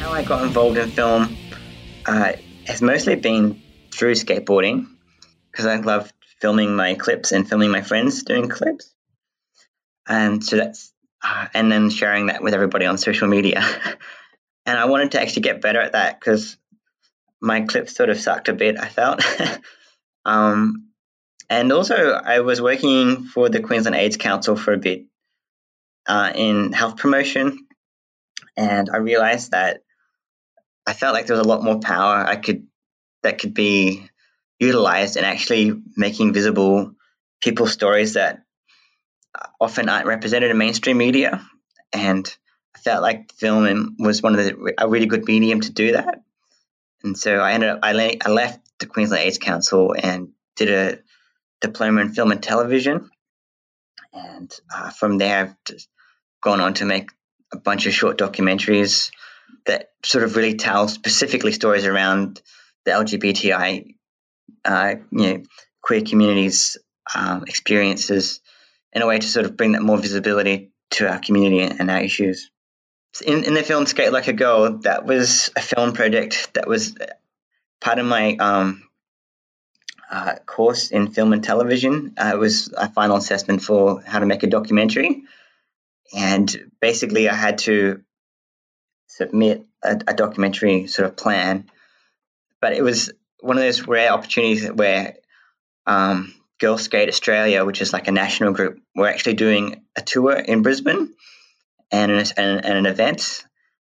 How 0.00 0.12
I 0.12 0.22
got 0.22 0.44
involved 0.44 0.76
in 0.76 0.90
film 0.90 1.34
uh, 2.04 2.34
has 2.66 2.82
mostly 2.82 3.14
been 3.14 3.62
through 3.92 4.14
skateboarding 4.14 4.86
because 5.50 5.66
I 5.66 5.76
love 5.76 6.12
filming 6.40 6.74
my 6.74 6.94
clips 6.94 7.32
and 7.32 7.48
filming 7.48 7.70
my 7.70 7.82
friends 7.82 8.22
doing 8.24 8.48
clips. 8.48 8.92
And 10.08 10.44
so 10.44 10.56
that's, 10.56 10.92
uh, 11.22 11.46
and 11.54 11.70
then 11.70 11.90
sharing 11.90 12.26
that 12.26 12.42
with 12.42 12.54
everybody 12.54 12.86
on 12.86 12.98
social 12.98 13.28
media. 13.28 13.62
and 14.66 14.78
I 14.78 14.86
wanted 14.86 15.12
to 15.12 15.20
actually 15.20 15.42
get 15.42 15.60
better 15.60 15.80
at 15.80 15.92
that 15.92 16.18
because 16.18 16.56
my 17.40 17.60
clips 17.62 17.94
sort 17.94 18.10
of 18.10 18.18
sucked 18.18 18.48
a 18.48 18.54
bit, 18.54 18.78
I 18.78 18.88
felt. 18.88 19.22
um, 20.24 20.88
and 21.50 21.70
also, 21.70 22.12
I 22.12 22.40
was 22.40 22.62
working 22.62 23.24
for 23.24 23.48
the 23.48 23.60
Queensland 23.60 23.96
AIDS 23.96 24.16
Council 24.16 24.56
for 24.56 24.72
a 24.72 24.78
bit 24.78 25.04
uh, 26.06 26.32
in 26.34 26.72
health 26.72 26.96
promotion, 26.96 27.66
and 28.56 28.88
I 28.90 28.98
realized 28.98 29.50
that 29.50 29.82
I 30.86 30.94
felt 30.94 31.14
like 31.14 31.26
there 31.26 31.36
was 31.36 31.44
a 31.44 31.48
lot 31.48 31.62
more 31.62 31.78
power 31.78 32.24
I 32.24 32.36
could 32.36 32.66
that 33.22 33.38
could 33.38 33.54
be 33.54 34.08
utilized 34.58 35.16
in 35.16 35.24
actually 35.24 35.72
making 35.96 36.32
visible 36.32 36.94
people's 37.40 37.72
stories 37.72 38.14
that 38.14 38.44
often 39.60 39.88
aren't 39.88 40.06
represented 40.06 40.50
in 40.50 40.58
mainstream 40.58 40.98
media. 40.98 41.44
And 41.92 42.26
I 42.74 42.78
felt 42.78 43.02
like 43.02 43.32
film 43.32 43.96
was 43.98 44.22
one 44.22 44.38
of 44.38 44.44
the 44.44 44.74
a 44.78 44.88
really 44.88 45.06
good 45.06 45.26
medium 45.26 45.60
to 45.60 45.72
do 45.72 45.92
that. 45.92 46.22
And 47.02 47.18
so 47.18 47.38
I 47.38 47.52
ended 47.52 47.70
up, 47.70 47.80
I, 47.82 47.92
le- 47.92 48.16
I 48.24 48.30
left 48.30 48.60
the 48.78 48.86
Queensland 48.86 49.24
AIDS 49.24 49.38
Council 49.38 49.94
and 49.98 50.28
did 50.56 50.70
a 50.70 50.98
diploma 51.60 52.02
in 52.02 52.12
film 52.12 52.30
and 52.30 52.42
television. 52.42 53.10
And 54.12 54.52
uh, 54.72 54.90
from 54.90 55.18
there, 55.18 55.56
I've 55.70 55.76
gone 56.42 56.60
on 56.60 56.74
to 56.74 56.84
make 56.84 57.10
a 57.52 57.58
bunch 57.58 57.86
of 57.86 57.92
short 57.92 58.18
documentaries 58.18 59.10
that 59.66 59.90
sort 60.04 60.24
of 60.24 60.36
really 60.36 60.54
tell 60.54 60.88
specifically 60.88 61.52
stories 61.52 61.86
around 61.86 62.40
the 62.84 62.92
LGBTI, 62.92 63.94
uh, 64.64 64.94
you 65.10 65.26
know, 65.26 65.42
queer 65.82 66.02
communities' 66.02 66.76
um, 67.14 67.44
experiences 67.44 68.40
in 68.92 69.02
a 69.02 69.06
way 69.06 69.18
to 69.18 69.26
sort 69.26 69.46
of 69.46 69.56
bring 69.56 69.72
that 69.72 69.82
more 69.82 69.98
visibility 69.98 70.70
to 70.90 71.08
our 71.08 71.18
community 71.18 71.62
and 71.62 71.90
our 71.90 72.00
issues 72.00 72.50
in, 73.20 73.44
in 73.44 73.54
the 73.54 73.62
film 73.62 73.86
Skate 73.86 74.12
Like 74.12 74.28
a 74.28 74.32
Girl, 74.32 74.78
that 74.78 75.04
was 75.04 75.50
a 75.54 75.60
film 75.60 75.92
project 75.92 76.54
that 76.54 76.66
was 76.66 76.94
part 77.80 77.98
of 77.98 78.06
my 78.06 78.36
um, 78.36 78.88
uh, 80.10 80.36
course 80.46 80.90
in 80.90 81.10
film 81.10 81.32
and 81.32 81.44
television. 81.44 82.14
Uh, 82.16 82.30
it 82.34 82.38
was 82.38 82.72
a 82.76 82.90
final 82.90 83.16
assessment 83.16 83.62
for 83.62 84.00
how 84.00 84.18
to 84.18 84.26
make 84.26 84.42
a 84.42 84.46
documentary. 84.46 85.22
And 86.14 86.70
basically, 86.80 87.28
I 87.28 87.34
had 87.34 87.58
to 87.58 88.02
submit 89.08 89.66
a, 89.82 90.00
a 90.08 90.14
documentary 90.14 90.86
sort 90.86 91.08
of 91.08 91.16
plan. 91.16 91.70
But 92.62 92.72
it 92.72 92.82
was 92.82 93.12
one 93.40 93.58
of 93.58 93.62
those 93.62 93.86
rare 93.86 94.12
opportunities 94.12 94.66
where 94.68 95.16
um, 95.84 96.32
Girl 96.60 96.78
Skate 96.78 97.08
Australia, 97.08 97.64
which 97.64 97.82
is 97.82 97.92
like 97.92 98.06
a 98.06 98.12
national 98.12 98.52
group, 98.52 98.78
were 98.94 99.08
actually 99.08 99.34
doing 99.34 99.84
a 99.96 100.00
tour 100.00 100.32
in 100.32 100.62
Brisbane 100.62 101.12
and 101.90 102.12
an, 102.12 102.24
and, 102.36 102.64
and 102.64 102.78
an 102.78 102.86
event. 102.86 103.44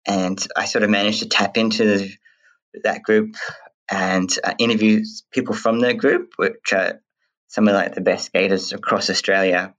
And 0.05 0.39
I 0.55 0.65
sort 0.65 0.83
of 0.83 0.91
managed 0.91 1.23
to 1.23 1.27
tap 1.27 1.57
into 1.57 2.09
that 2.83 3.01
group 3.01 3.35
and 3.89 4.29
uh, 4.43 4.53
interview 4.59 5.03
people 5.31 5.55
from 5.55 5.79
that 5.79 5.97
group, 5.97 6.33
which 6.37 6.71
are 6.71 7.01
some 7.47 7.67
of 7.67 7.73
like 7.73 7.95
the 7.95 8.01
best 8.01 8.27
skaters 8.27 8.71
across 8.71 9.09
Australia, 9.09 9.73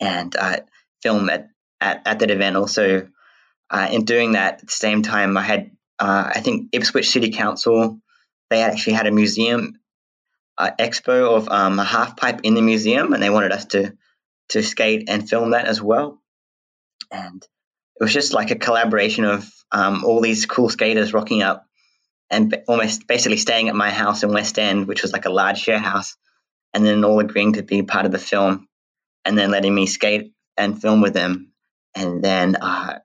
and 0.00 0.36
uh, 0.36 0.58
film 1.02 1.30
at, 1.30 1.48
at, 1.80 2.02
at 2.06 2.18
that 2.18 2.30
event. 2.30 2.56
Also, 2.56 3.08
uh, 3.70 3.88
in 3.90 4.04
doing 4.04 4.32
that 4.32 4.54
at 4.54 4.66
the 4.66 4.72
same 4.72 5.00
time, 5.00 5.38
I 5.38 5.42
had 5.42 5.70
uh, 5.98 6.32
I 6.34 6.40
think 6.40 6.70
Ipswich 6.72 7.10
City 7.10 7.30
Council 7.30 8.00
they 8.50 8.62
actually 8.62 8.94
had 8.94 9.06
a 9.06 9.10
museum 9.10 9.78
uh, 10.56 10.70
expo 10.78 11.36
of 11.36 11.48
um, 11.48 11.78
a 11.78 11.84
half 11.84 12.16
pipe 12.16 12.40
in 12.44 12.54
the 12.54 12.62
museum, 12.62 13.12
and 13.12 13.22
they 13.22 13.30
wanted 13.30 13.52
us 13.52 13.64
to 13.66 13.96
to 14.50 14.62
skate 14.62 15.08
and 15.08 15.28
film 15.28 15.50
that 15.50 15.66
as 15.66 15.80
well. 15.82 16.20
And 17.10 17.42
it 17.42 18.02
was 18.02 18.12
just 18.12 18.32
like 18.32 18.50
a 18.50 18.56
collaboration 18.56 19.24
of 19.24 19.50
um, 19.72 20.04
all 20.04 20.20
these 20.20 20.46
cool 20.46 20.68
skaters 20.68 21.12
rocking 21.12 21.42
up 21.42 21.66
and 22.30 22.62
almost 22.68 23.06
basically 23.06 23.38
staying 23.38 23.68
at 23.68 23.74
my 23.74 23.90
house 23.90 24.22
in 24.22 24.32
West 24.32 24.58
End, 24.58 24.86
which 24.86 25.02
was 25.02 25.12
like 25.12 25.24
a 25.24 25.30
large 25.30 25.58
share 25.58 25.78
house, 25.78 26.16
and 26.72 26.84
then 26.84 27.04
all 27.04 27.20
agreeing 27.20 27.54
to 27.54 27.62
be 27.62 27.82
part 27.82 28.06
of 28.06 28.12
the 28.12 28.18
film, 28.18 28.68
and 29.24 29.36
then 29.38 29.50
letting 29.50 29.74
me 29.74 29.86
skate 29.86 30.32
and 30.56 30.80
film 30.80 31.00
with 31.00 31.14
them, 31.14 31.52
and 31.94 32.22
then 32.22 32.56
uh, 32.56 32.98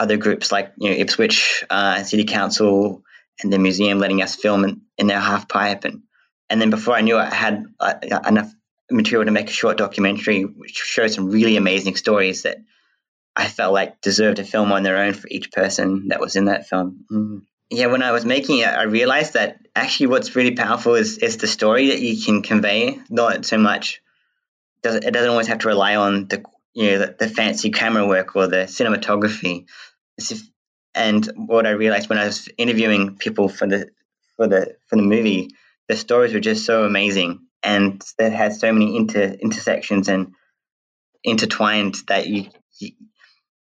other 0.00 0.16
groups 0.16 0.50
like 0.50 0.72
you 0.78 0.90
know 0.90 0.96
Ipswich 0.96 1.64
uh, 1.70 2.02
City 2.02 2.24
Council 2.24 3.04
and 3.42 3.52
the 3.52 3.58
museum 3.58 3.98
letting 3.98 4.22
us 4.22 4.34
film 4.34 4.64
in, 4.64 4.80
in 4.98 5.06
their 5.06 5.20
half 5.20 5.48
pipe, 5.48 5.84
and 5.84 6.02
and 6.48 6.60
then 6.60 6.70
before 6.70 6.94
I 6.94 7.02
knew 7.02 7.18
it, 7.18 7.22
I 7.22 7.34
had 7.34 7.66
uh, 7.78 7.94
enough 8.26 8.52
material 8.90 9.26
to 9.26 9.30
make 9.30 9.48
a 9.48 9.52
short 9.52 9.76
documentary, 9.76 10.42
which 10.42 10.76
showed 10.76 11.12
some 11.12 11.30
really 11.30 11.56
amazing 11.56 11.96
stories 11.96 12.42
that 12.42 12.58
I 13.36 13.46
felt 13.46 13.72
like 13.72 14.00
deserved 14.00 14.38
a 14.38 14.44
film 14.44 14.72
on 14.72 14.82
their 14.82 14.96
own 14.96 15.14
for 15.14 15.28
each 15.28 15.52
person 15.52 16.08
that 16.08 16.20
was 16.20 16.34
in 16.34 16.46
that 16.46 16.66
film. 16.66 17.04
Mm. 17.10 17.42
Yeah, 17.70 17.86
when 17.86 18.02
I 18.02 18.10
was 18.10 18.24
making 18.24 18.58
it, 18.58 18.66
I 18.66 18.82
realized 18.82 19.34
that 19.34 19.60
actually 19.76 20.08
what's 20.08 20.34
really 20.34 20.56
powerful 20.56 20.94
is 20.94 21.18
is 21.18 21.36
the 21.36 21.46
story 21.46 21.88
that 21.88 22.00
you 22.00 22.20
can 22.20 22.42
convey, 22.42 22.98
not 23.08 23.44
so 23.44 23.58
much. 23.58 24.02
It 24.82 25.12
doesn't 25.12 25.30
always 25.30 25.46
have 25.46 25.58
to 25.58 25.68
rely 25.68 25.94
on 25.96 26.26
the 26.26 26.42
you 26.72 26.90
know 26.90 26.98
the, 26.98 27.16
the 27.18 27.28
fancy 27.28 27.70
camera 27.70 28.06
work 28.06 28.34
or 28.34 28.46
the 28.46 28.64
cinematography. 28.64 29.66
And 30.94 31.24
what 31.36 31.66
I 31.66 31.70
realized 31.70 32.08
when 32.08 32.18
I 32.18 32.26
was 32.26 32.48
interviewing 32.58 33.16
people 33.16 33.48
for 33.48 33.66
the 33.66 33.90
for 34.36 34.48
the 34.48 34.76
for 34.88 34.96
the 34.96 35.02
movie, 35.02 35.50
the 35.88 35.96
stories 35.96 36.34
were 36.34 36.40
just 36.40 36.64
so 36.64 36.84
amazing 36.84 37.46
and 37.62 38.02
that 38.18 38.32
had 38.32 38.54
so 38.54 38.72
many 38.72 38.96
inter 38.96 39.36
intersections 39.40 40.08
and 40.08 40.34
intertwined 41.22 41.96
that 42.08 42.26
you, 42.26 42.46
you 42.78 42.92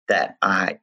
that 0.08 0.38
I 0.42 0.80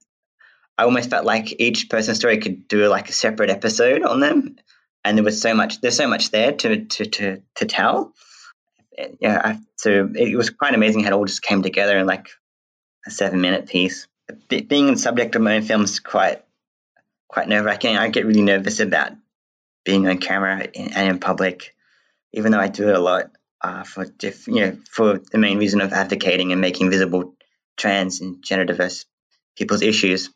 I 0.78 0.84
almost 0.84 1.10
felt 1.10 1.24
like 1.24 1.60
each 1.60 1.90
person's 1.90 2.18
story 2.18 2.38
could 2.38 2.66
do 2.68 2.88
like 2.88 3.08
a 3.08 3.12
separate 3.12 3.50
episode 3.50 4.02
on 4.02 4.20
them, 4.20 4.56
and 5.04 5.16
there 5.16 5.24
was 5.24 5.40
so 5.40 5.54
much 5.54 5.80
there's 5.80 5.96
so 5.96 6.08
much 6.08 6.30
there 6.30 6.52
to 6.52 6.84
to 6.84 7.06
to 7.06 7.42
to 7.56 7.66
tell. 7.66 8.14
Yeah, 9.20 9.40
I, 9.42 9.58
so 9.76 10.10
it 10.14 10.36
was 10.36 10.50
quite 10.50 10.74
amazing 10.74 11.02
how 11.02 11.10
it 11.10 11.14
all 11.14 11.24
just 11.24 11.42
came 11.42 11.62
together 11.62 11.98
in 11.98 12.06
like 12.06 12.28
a 13.06 13.10
seven 13.10 13.40
minute 13.40 13.66
piece. 13.66 14.06
Being 14.48 14.86
the 14.86 14.98
subject 14.98 15.34
of 15.36 15.42
my 15.42 15.56
own 15.56 15.62
film 15.62 15.82
is 15.82 16.00
quite 16.00 16.42
quite 17.28 17.48
nerve 17.48 17.64
wracking. 17.64 17.96
I 17.96 18.08
get 18.08 18.26
really 18.26 18.42
nervous 18.42 18.80
about 18.80 19.12
being 19.84 20.06
on 20.06 20.18
camera 20.18 20.68
and 20.74 21.08
in 21.08 21.18
public, 21.18 21.74
even 22.32 22.52
though 22.52 22.60
I 22.60 22.68
do 22.68 22.88
it 22.88 22.94
a 22.94 23.00
lot 23.00 23.30
uh, 23.60 23.84
for 23.84 24.04
diff, 24.04 24.46
you 24.46 24.60
know 24.60 24.78
for 24.90 25.18
the 25.18 25.38
main 25.38 25.58
reason 25.58 25.80
of 25.80 25.92
advocating 25.92 26.52
and 26.52 26.60
making 26.60 26.90
visible 26.90 27.34
trans 27.76 28.20
and 28.20 28.42
gender 28.42 28.64
diverse 28.64 29.06
people's 29.56 29.82
issues. 29.82 30.30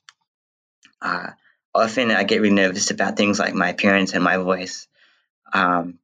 Uh, 1.01 1.31
often 1.75 2.11
I 2.11 2.25
get 2.25 2.41
really 2.41 2.55
nervous 2.55 2.91
about 2.91 3.17
things 3.17 3.39
like 3.39 3.55
my 3.55 3.69
appearance 3.71 4.15
and 4.15 4.25
my 4.25 4.37
voice, 4.39 4.89
um, 5.53 5.99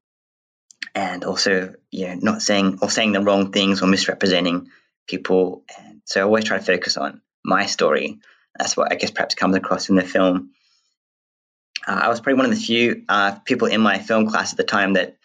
and 0.94 1.24
also 1.24 1.74
you 1.90 2.08
know 2.08 2.14
not 2.14 2.42
saying 2.42 2.78
or 2.82 2.90
saying 2.90 3.12
the 3.12 3.22
wrong 3.22 3.52
things 3.52 3.82
or 3.82 3.86
misrepresenting 3.86 4.70
people. 5.08 5.62
And 5.78 6.02
so 6.04 6.20
I 6.20 6.24
always 6.24 6.44
try 6.44 6.58
to 6.58 6.64
focus 6.64 6.96
on 6.96 7.22
my 7.44 7.66
story. 7.66 8.18
That's 8.58 8.76
what 8.76 8.92
I 8.92 8.96
guess 8.96 9.10
perhaps 9.10 9.34
comes 9.34 9.56
across 9.56 9.88
in 9.88 9.96
the 9.96 10.02
film. 10.02 10.50
Uh, 11.86 12.00
I 12.04 12.08
was 12.08 12.20
probably 12.20 12.38
one 12.38 12.46
of 12.46 12.54
the 12.56 12.64
few 12.64 13.04
uh, 13.08 13.32
people 13.44 13.68
in 13.68 13.80
my 13.80 13.98
film 13.98 14.28
class 14.28 14.52
at 14.52 14.56
the 14.56 14.64
time 14.64 14.94
that 14.94 15.16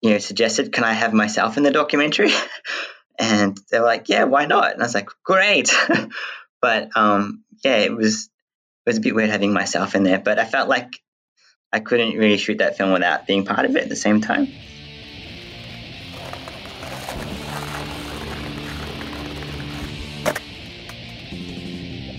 you 0.00 0.10
know 0.10 0.18
suggested, 0.18 0.72
"Can 0.72 0.84
I 0.84 0.92
have 0.92 1.12
myself 1.12 1.56
in 1.56 1.62
the 1.62 1.70
documentary?" 1.70 2.30
and 3.18 3.58
they 3.70 3.78
were 3.78 3.86
like, 3.86 4.08
"Yeah, 4.08 4.24
why 4.24 4.46
not?" 4.46 4.72
And 4.72 4.82
I 4.82 4.84
was 4.84 4.94
like, 4.94 5.08
"Great!" 5.24 5.74
but 6.60 6.96
um, 6.96 7.44
yeah, 7.64 7.78
it 7.78 7.94
was 7.94 8.26
it 8.86 8.90
was 8.90 8.98
a 8.98 9.00
bit 9.00 9.14
weird 9.14 9.30
having 9.30 9.52
myself 9.52 9.94
in 9.94 10.04
there, 10.04 10.18
but 10.18 10.38
I 10.38 10.44
felt 10.44 10.68
like 10.68 11.00
I 11.72 11.80
couldn't 11.80 12.18
really 12.18 12.36
shoot 12.36 12.58
that 12.58 12.76
film 12.76 12.92
without 12.92 13.26
being 13.26 13.44
part 13.44 13.64
of 13.64 13.74
it 13.76 13.84
at 13.84 13.88
the 13.88 13.96
same 13.96 14.20
time. 14.20 14.48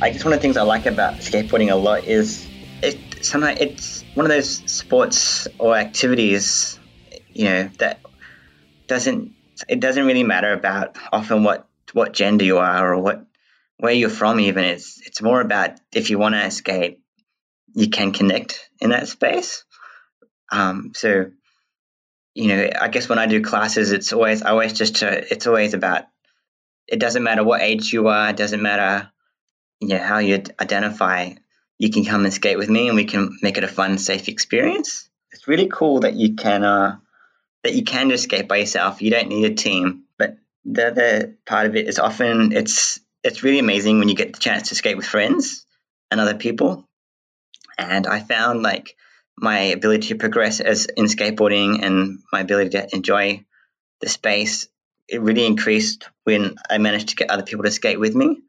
I 0.04 0.10
guess 0.10 0.26
one 0.26 0.34
of 0.34 0.40
the 0.40 0.42
things 0.42 0.58
I 0.58 0.64
like 0.64 0.86
about 0.86 1.20
skateboarding 1.20 1.72
a 1.72 1.76
lot 1.76 2.04
is 2.04 2.46
it 2.82 3.24
somehow 3.26 3.56
it's 3.58 4.04
one 4.16 4.26
of 4.26 4.30
those 4.30 4.50
sports 4.70 5.48
or 5.58 5.78
activities, 5.78 6.78
you 7.30 7.46
know, 7.46 7.70
that 7.78 8.02
doesn't 8.88 9.32
it 9.70 9.80
doesn't 9.80 10.06
really 10.06 10.24
matter 10.24 10.52
about 10.52 10.98
often 11.14 11.46
what 11.46 11.70
what 11.94 12.12
gender 12.12 12.44
you 12.44 12.58
are 12.58 12.94
or 12.94 13.00
what 13.00 13.26
where 13.78 13.94
you're 13.94 14.10
from 14.10 14.42
even. 14.42 14.66
It's 14.66 15.00
it's 15.08 15.22
more 15.22 15.40
about 15.40 15.80
if 15.94 16.10
you 16.10 16.20
want 16.20 16.36
to 16.36 16.52
skate 16.52 17.00
you 17.74 17.90
can 17.90 18.12
connect 18.12 18.70
in 18.82 18.90
that 18.90 19.08
space. 19.08 19.64
Um, 20.52 20.92
so 20.94 21.32
you 22.36 22.48
know 22.48 22.70
i 22.82 22.88
guess 22.88 23.08
when 23.08 23.20
i 23.20 23.28
do 23.28 23.42
classes 23.42 23.92
it's 23.92 24.12
always 24.12 24.42
i 24.42 24.50
always 24.50 24.74
just 24.74 24.98
to, 24.98 25.32
it's 25.32 25.46
always 25.46 25.76
about 25.76 26.06
it 26.88 27.00
doesn't 27.00 27.24
matter 27.24 27.44
what 27.44 27.62
age 27.62 27.94
you 27.94 28.08
are 28.08 28.30
it 28.30 28.36
doesn't 28.36 28.62
matter 28.62 29.13
know 29.90 30.04
how 30.04 30.20
you 30.20 30.44
identify 30.60 31.34
you 31.78 31.90
can 31.90 32.06
come 32.06 32.24
and 32.24 32.34
skate 32.34 32.58
with 32.58 32.70
me 32.70 32.88
and 32.88 32.96
we 32.96 33.06
can 33.06 33.38
make 33.42 33.58
it 33.58 33.64
a 33.64 33.68
fun 33.68 33.98
safe 33.98 34.28
experience? 34.28 35.10
It's 35.32 35.48
really 35.48 35.68
cool 35.68 36.02
that 36.02 36.14
you 36.14 36.36
can 36.36 36.64
uh, 36.64 36.98
that 37.64 37.74
you 37.74 37.84
can 37.84 38.10
just 38.10 38.26
skate 38.26 38.48
by 38.48 38.58
yourself. 38.58 39.02
You 39.02 39.12
don't 39.12 39.30
need 39.30 39.46
a 39.46 39.56
team 39.56 40.04
but 40.18 40.38
the 40.66 40.88
other 40.88 41.38
part 41.46 41.68
of 41.68 41.76
it 41.76 41.88
is 41.88 42.00
often 42.00 42.52
it's 42.54 43.00
it's 43.24 43.44
really 43.44 43.60
amazing 43.60 44.00
when 44.00 44.10
you 44.10 44.16
get 44.16 44.34
the 44.34 44.40
chance 44.40 44.70
to 44.70 44.76
skate 44.76 44.98
with 44.98 45.06
friends 45.06 45.66
and 46.12 46.20
other 46.20 46.36
people. 46.36 46.88
And 47.78 48.06
i 48.08 48.20
found 48.20 48.62
like 48.62 48.96
my 49.38 49.60
ability 49.60 50.10
to 50.10 50.16
progress 50.16 50.60
as 50.60 50.86
in 50.86 51.06
skateboarding 51.06 51.84
and 51.84 52.20
my 52.32 52.42
ability 52.42 52.70
to 52.72 52.96
enjoy 52.96 53.44
the 54.02 54.10
space 54.10 54.68
it 55.08 55.22
really 55.22 55.46
increased 55.46 56.08
when 56.24 56.56
i 56.70 56.78
managed 56.78 57.10
to 57.10 57.16
get 57.16 57.32
other 57.32 57.44
people 57.44 57.64
to 57.64 57.72
skate 57.72 58.00
with 58.00 58.16
me 58.16 58.42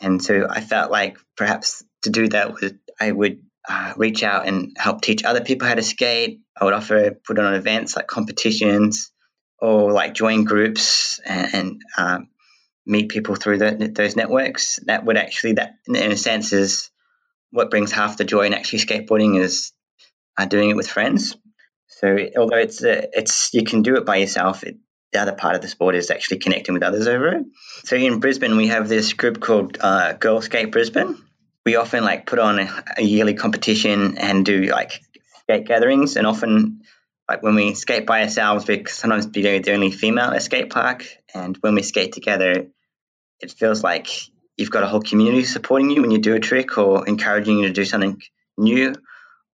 and 0.00 0.22
so 0.22 0.46
I 0.48 0.60
felt 0.60 0.90
like 0.90 1.18
perhaps 1.36 1.84
to 2.02 2.10
do 2.10 2.28
that 2.28 2.54
would 2.54 2.78
I 3.00 3.10
would 3.10 3.42
uh, 3.68 3.94
reach 3.96 4.22
out 4.22 4.46
and 4.46 4.76
help 4.78 5.02
teach 5.02 5.24
other 5.24 5.40
people 5.40 5.66
how 5.66 5.74
to 5.74 5.82
skate. 5.82 6.40
I 6.58 6.64
would 6.64 6.74
offer 6.74 7.10
put 7.10 7.38
on 7.38 7.54
events 7.54 7.96
like 7.96 8.06
competitions 8.06 9.10
or 9.58 9.92
like 9.92 10.14
join 10.14 10.44
groups 10.44 11.18
and, 11.24 11.54
and 11.54 11.82
um, 11.98 12.28
meet 12.86 13.08
people 13.08 13.34
through 13.34 13.58
the, 13.58 13.92
those 13.94 14.16
networks. 14.16 14.78
That 14.86 15.04
would 15.04 15.16
actually 15.16 15.54
that 15.54 15.74
in 15.86 15.96
a 15.96 16.16
sense 16.16 16.52
is 16.52 16.90
what 17.50 17.70
brings 17.70 17.92
half 17.92 18.16
the 18.16 18.24
joy 18.24 18.42
in 18.46 18.54
actually 18.54 18.80
skateboarding 18.80 19.40
is 19.40 19.72
uh, 20.36 20.46
doing 20.46 20.70
it 20.70 20.76
with 20.76 20.88
friends. 20.88 21.36
So 21.88 22.16
although 22.36 22.58
it's 22.58 22.82
uh, 22.84 23.06
it's 23.12 23.52
you 23.54 23.64
can 23.64 23.82
do 23.82 23.96
it 23.96 24.04
by 24.04 24.16
yourself, 24.16 24.62
it, 24.64 24.76
the 25.12 25.20
other 25.20 25.32
part 25.32 25.54
of 25.54 25.62
the 25.62 25.68
sport 25.68 25.94
is 25.94 26.10
actually 26.10 26.38
connecting 26.38 26.74
with 26.74 26.82
others 26.82 27.06
over 27.06 27.28
it. 27.28 27.44
So 27.84 27.96
in 27.96 28.20
Brisbane, 28.20 28.56
we 28.56 28.68
have 28.68 28.88
this 28.88 29.12
group 29.12 29.40
called 29.40 29.78
uh, 29.80 30.14
Girl 30.14 30.40
Skate 30.40 30.72
Brisbane. 30.72 31.16
We 31.64 31.76
often 31.76 32.04
like 32.04 32.26
put 32.26 32.38
on 32.38 32.58
a, 32.58 32.84
a 32.98 33.02
yearly 33.02 33.34
competition 33.34 34.18
and 34.18 34.44
do 34.44 34.62
like 34.66 35.00
skate 35.40 35.66
gatherings, 35.66 36.16
and 36.16 36.26
often 36.26 36.82
like 37.28 37.42
when 37.42 37.54
we 37.54 37.74
skate 37.74 38.06
by 38.06 38.22
ourselves, 38.22 38.68
we 38.68 38.84
sometimes 38.86 39.26
be 39.26 39.42
the 39.42 39.72
only 39.72 39.90
female 39.90 40.30
at 40.30 40.42
skate 40.42 40.70
park, 40.70 41.06
and 41.34 41.56
when 41.60 41.74
we 41.74 41.82
skate 41.82 42.12
together, 42.12 42.68
it 43.40 43.50
feels 43.50 43.82
like 43.82 44.08
you've 44.56 44.70
got 44.70 44.84
a 44.84 44.86
whole 44.86 45.02
community 45.02 45.44
supporting 45.44 45.90
you 45.90 46.02
when 46.02 46.10
you 46.10 46.18
do 46.18 46.34
a 46.34 46.40
trick 46.40 46.78
or 46.78 47.06
encouraging 47.06 47.58
you 47.58 47.66
to 47.66 47.72
do 47.72 47.84
something 47.84 48.20
new 48.56 48.94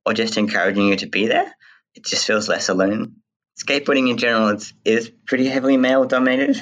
or 0.05 0.13
just 0.13 0.37
encouraging 0.37 0.89
you 0.89 0.97
to 0.97 1.07
be 1.07 1.27
there. 1.27 1.53
It 1.95 2.05
just 2.05 2.27
feels 2.27 2.49
less 2.49 2.69
alone 2.69 3.22
skateboarding 3.59 4.11
in 4.11 4.19
general 4.19 4.49
is, 4.49 4.73
is 4.85 5.11
pretty 5.27 5.47
heavily 5.47 5.77
male 5.77 6.05
dominated. 6.05 6.61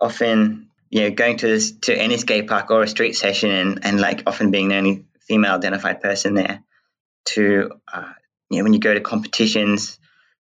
Often, 0.00 0.70
you 0.90 1.02
know, 1.02 1.10
going 1.10 1.38
to 1.38 1.46
this, 1.46 1.72
to 1.82 1.94
any 1.94 2.16
skate 2.16 2.46
park 2.48 2.70
or 2.70 2.82
a 2.82 2.88
street 2.88 3.14
session 3.14 3.50
and, 3.50 3.84
and 3.84 4.00
like 4.00 4.22
often 4.26 4.50
being 4.50 4.68
the 4.68 4.76
only 4.76 5.04
female 5.26 5.54
identified 5.54 6.00
person 6.00 6.34
there. 6.34 6.62
To 7.26 7.72
uh, 7.92 8.12
you 8.48 8.58
know, 8.58 8.64
when 8.64 8.72
you 8.72 8.80
go 8.80 8.94
to 8.94 9.00
competitions, 9.00 9.98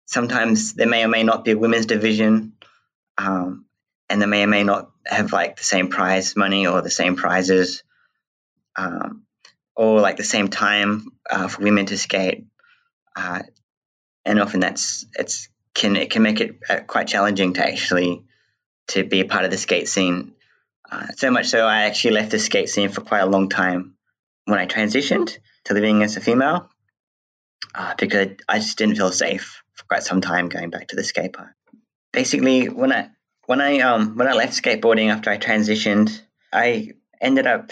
sometimes 0.07 0.75
there 0.75 0.89
may 0.89 1.05
or 1.05 1.09
may 1.09 1.23
not 1.23 1.45
be 1.45 1.53
a 1.53 1.59
women's 1.59 1.87
division, 1.87 2.55
um, 3.19 3.67
and 4.09 4.21
they 4.21 4.27
may 4.27 4.43
or 4.43 4.49
may 4.49 4.65
not 4.65 4.91
have 5.07 5.33
like 5.33 5.57
the 5.57 5.65
same 5.65 5.89
prize 5.89 6.35
money 6.35 6.67
or 6.67 6.83
the 6.83 6.91
same 6.91 7.15
prizes, 7.15 7.85
um, 8.75 9.23
or 9.77 10.01
like 10.01 10.17
the 10.17 10.25
same 10.25 10.49
time 10.49 11.07
uh, 11.31 11.47
for 11.47 11.63
women 11.63 11.87
to 11.87 11.97
skate. 11.97 12.47
Uh, 13.15 13.43
and 14.25 14.41
often 14.41 14.61
that's 14.61 15.07
it's 15.15 15.49
can 15.75 15.97
it 15.97 16.11
can 16.11 16.23
make 16.23 16.41
it 16.41 16.59
uh, 16.69 16.81
quite 16.81 17.09
challenging 17.09 17.55
to 17.55 17.67
actually 17.67 18.25
to 18.89 19.05
be 19.05 19.21
a 19.21 19.25
part 19.25 19.45
of 19.45 19.51
the 19.51 19.59
skate 19.59 19.89
scene. 19.89 20.33
Uh, 20.91 21.07
so 21.17 21.31
much 21.31 21.47
so, 21.47 21.67
I 21.67 21.83
actually 21.83 22.13
left 22.13 22.31
the 22.31 22.39
skate 22.39 22.69
scene 22.69 22.91
for 22.91 23.01
quite 23.01 23.21
a 23.21 23.27
long 23.27 23.49
time 23.49 23.95
when 24.45 24.59
I 24.59 24.67
transitioned 24.67 25.39
to 25.65 25.75
living 25.75 26.03
as 26.03 26.17
a 26.17 26.21
female 26.21 26.69
uh, 27.75 27.95
because 27.97 28.37
I 28.49 28.59
just 28.59 28.77
didn't 28.77 28.97
feel 28.97 29.13
safe 29.13 29.63
for 29.73 29.85
quite 29.85 30.03
some 30.03 30.21
time 30.21 30.49
going 30.49 30.71
back 30.71 30.89
to 30.89 30.97
the 30.97 31.05
skate 31.05 31.33
park. 31.33 31.55
Basically, 32.13 32.69
when 32.69 32.93
I 32.93 33.11
when 33.47 33.61
I 33.61 33.81
um 33.81 34.17
when 34.17 34.29
I 34.29 34.33
left 34.33 34.61
skateboarding 34.61 35.11
after 35.11 35.31
I 35.31 35.39
transitioned, 35.39 36.21
I 36.53 36.93
ended 37.21 37.47
up 37.47 37.71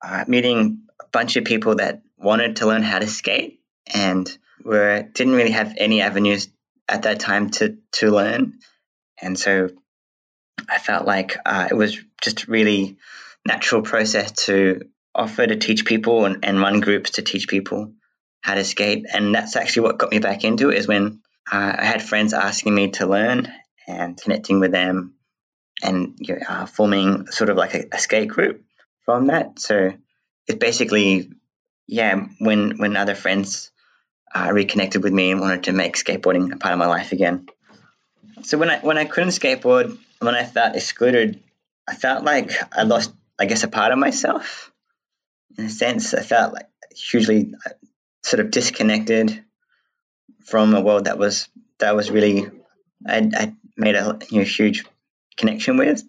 uh, 0.00 0.24
meeting 0.28 0.82
a 1.00 1.06
bunch 1.10 1.36
of 1.36 1.44
people 1.44 1.76
that 1.76 2.02
wanted 2.16 2.56
to 2.56 2.66
learn 2.66 2.82
how 2.82 2.98
to 3.00 3.06
skate 3.08 3.60
and 3.92 4.30
were 4.64 5.02
didn't 5.02 5.34
really 5.34 5.50
have 5.50 5.74
any 5.76 6.00
avenues 6.00 6.48
at 6.88 7.02
that 7.02 7.20
time 7.20 7.50
to 7.50 7.78
to 7.92 8.10
learn, 8.10 8.58
and 9.20 9.38
so 9.38 9.70
I 10.68 10.78
felt 10.78 11.06
like 11.06 11.36
uh, 11.44 11.68
it 11.70 11.74
was 11.74 11.98
just 12.20 12.48
really 12.48 12.96
natural 13.46 13.82
process 13.82 14.32
to 14.46 14.82
offer 15.14 15.46
to 15.46 15.56
teach 15.56 15.84
people 15.84 16.24
and, 16.24 16.44
and 16.44 16.60
run 16.60 16.80
groups 16.80 17.12
to 17.12 17.22
teach 17.22 17.48
people 17.48 17.92
how 18.40 18.54
to 18.54 18.64
skate. 18.64 19.06
And 19.12 19.34
that's 19.34 19.56
actually 19.56 19.84
what 19.84 19.98
got 19.98 20.10
me 20.10 20.18
back 20.18 20.44
into 20.44 20.70
it 20.70 20.78
is 20.78 20.88
when 20.88 21.20
uh, 21.50 21.76
I 21.78 21.84
had 21.84 22.02
friends 22.02 22.32
asking 22.32 22.74
me 22.74 22.90
to 22.92 23.06
learn 23.06 23.52
and 23.86 24.20
connecting 24.20 24.60
with 24.60 24.72
them 24.72 25.14
and 25.82 26.16
you 26.18 26.36
know, 26.36 26.40
uh, 26.48 26.66
forming 26.66 27.26
sort 27.28 27.50
of 27.50 27.56
like 27.56 27.74
a, 27.74 27.84
a, 27.92 27.98
skate 27.98 28.28
group 28.28 28.62
from 29.04 29.26
that. 29.26 29.58
So 29.58 29.92
it's 30.46 30.58
basically, 30.58 31.30
yeah, 31.88 32.26
when, 32.38 32.78
when 32.78 32.96
other 32.96 33.16
friends 33.16 33.72
uh, 34.34 34.50
reconnected 34.52 35.02
with 35.02 35.12
me 35.12 35.30
and 35.30 35.40
wanted 35.40 35.64
to 35.64 35.72
make 35.72 35.96
skateboarding 35.96 36.52
a 36.52 36.56
part 36.56 36.72
of 36.72 36.78
my 36.78 36.86
life 36.86 37.12
again. 37.12 37.48
So 38.42 38.58
when 38.58 38.70
I, 38.70 38.78
when 38.78 38.98
I 38.98 39.04
couldn't 39.04 39.30
skateboard, 39.30 39.98
when 40.20 40.34
I 40.34 40.44
felt 40.44 40.74
excluded, 40.74 41.42
I 41.88 41.94
felt 41.94 42.24
like 42.24 42.52
I 42.76 42.82
lost, 42.84 43.12
I 43.38 43.46
guess, 43.46 43.64
a 43.64 43.68
part 43.68 43.92
of 43.92 43.98
myself. 43.98 44.72
In 45.58 45.66
a 45.66 45.70
sense, 45.70 46.14
I 46.14 46.22
felt 46.22 46.54
like 46.54 46.68
hugely 46.94 47.54
uh, 47.66 47.70
sort 48.22 48.40
of 48.40 48.50
disconnected 48.50 49.44
from 50.44 50.74
a 50.74 50.80
world 50.80 51.04
that 51.04 51.18
was 51.18 51.48
that 51.78 51.94
was 51.96 52.10
really 52.10 52.48
I, 53.06 53.30
I 53.34 53.54
made 53.76 53.96
a 53.96 54.18
you 54.30 54.38
know, 54.38 54.44
huge 54.44 54.84
connection 55.36 55.76
with. 55.76 56.02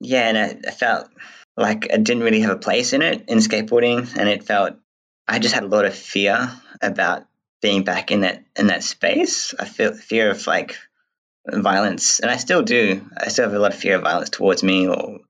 Yeah, 0.00 0.28
and 0.28 0.38
I, 0.38 0.68
I 0.68 0.70
felt 0.72 1.08
like 1.56 1.92
I 1.92 1.96
didn't 1.96 2.22
really 2.22 2.40
have 2.40 2.50
a 2.50 2.58
place 2.58 2.92
in 2.92 3.02
it 3.02 3.24
in 3.28 3.38
skateboarding, 3.38 4.14
and 4.16 4.28
it 4.28 4.44
felt 4.44 4.76
I 5.26 5.38
just 5.38 5.54
had 5.54 5.64
a 5.64 5.68
lot 5.68 5.84
of 5.84 5.94
fear 5.94 6.52
about 6.82 7.26
being 7.62 7.84
back 7.84 8.10
in 8.10 8.20
that 8.20 8.44
in 8.56 8.68
that 8.68 8.82
space. 8.82 9.54
I 9.58 9.64
feel 9.64 9.94
fear 9.94 10.30
of 10.30 10.46
like 10.46 10.76
violence, 11.46 12.20
and 12.20 12.30
I 12.30 12.36
still 12.36 12.62
do. 12.62 13.08
I 13.16 13.28
still 13.28 13.44
have 13.44 13.54
a 13.54 13.58
lot 13.58 13.72
of 13.72 13.78
fear 13.78 13.96
of 13.96 14.02
violence 14.02 14.30
towards 14.30 14.62
me, 14.62 14.88
or 14.88 15.20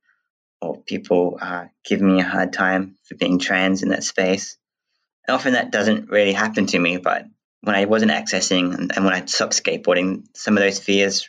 or 0.61 0.83
people 0.83 1.39
uh, 1.41 1.67
giving 1.85 2.15
me 2.15 2.21
a 2.21 2.25
hard 2.25 2.53
time 2.53 2.97
for 3.05 3.15
being 3.15 3.39
trans 3.39 3.83
in 3.83 3.91
that 3.91 4.05
space. 4.05 4.57
And 5.27 5.35
often 5.35 5.55
that 5.55 5.71
doesn't 5.71 6.11
really 6.11 6.33
happen 6.33 6.67
to 6.67 6.79
me, 6.79 6.99
but 6.99 7.27
when 7.63 7.75
I 7.75 7.85
wasn't 7.85 8.13
accessing 8.13 8.75
and, 8.75 8.93
and 8.95 9.05
when 9.05 9.15
I 9.15 9.25
stopped 9.27 9.61
skateboarding, 9.61 10.25
some 10.35 10.57
of 10.57 10.63
those 10.63 10.79
fears 10.79 11.29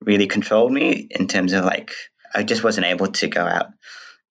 really 0.00 0.26
controlled 0.26 0.72
me 0.72 1.06
in 1.10 1.28
terms 1.28 1.52
of 1.52 1.64
like 1.64 1.92
I 2.34 2.42
just 2.42 2.64
wasn't 2.64 2.86
able 2.86 3.08
to 3.08 3.28
go 3.28 3.42
out 3.42 3.68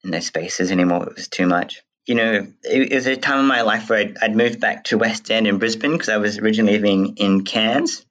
in 0.03 0.11
those 0.11 0.27
spaces 0.27 0.71
anymore. 0.71 1.07
It 1.07 1.15
was 1.15 1.27
too 1.27 1.47
much. 1.47 1.81
You 2.05 2.15
know, 2.15 2.47
it, 2.63 2.91
it 2.91 2.95
was 2.95 3.07
a 3.07 3.15
time 3.15 3.39
in 3.39 3.45
my 3.45 3.61
life 3.61 3.89
where 3.89 3.99
I'd, 3.99 4.17
I'd 4.21 4.35
moved 4.35 4.59
back 4.59 4.85
to 4.85 4.97
West 4.97 5.31
End 5.31 5.47
in 5.47 5.57
Brisbane 5.57 5.93
because 5.93 6.09
I 6.09 6.17
was 6.17 6.37
originally 6.37 6.73
living 6.73 7.17
in 7.17 7.43
Cairns, 7.43 8.05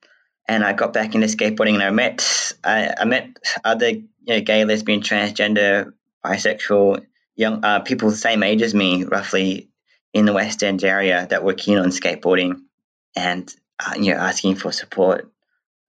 and 0.47 0.63
I 0.63 0.73
got 0.73 0.93
back 0.93 1.15
into 1.15 1.27
skateboarding 1.27 1.75
and 1.75 1.83
I 1.83 1.91
met 1.91 2.53
I, 2.63 2.93
I 2.99 3.05
met 3.05 3.37
other 3.63 3.89
you 3.89 4.07
know, 4.27 4.41
gay, 4.41 4.65
lesbian, 4.65 5.01
transgender, 5.01 5.93
bisexual 6.23 7.05
young 7.35 7.63
uh, 7.63 7.79
people 7.79 8.09
the 8.09 8.15
same 8.15 8.43
age 8.43 8.61
as 8.61 8.73
me, 8.73 9.03
roughly 9.03 9.69
in 10.13 10.25
the 10.25 10.33
West 10.33 10.63
End 10.63 10.83
area 10.83 11.27
that 11.29 11.43
were 11.43 11.53
keen 11.53 11.77
on 11.77 11.89
skateboarding 11.89 12.61
and 13.15 13.53
uh, 13.79 13.93
you 13.97 14.13
know 14.13 14.19
asking 14.19 14.55
for 14.55 14.71
support, 14.71 15.29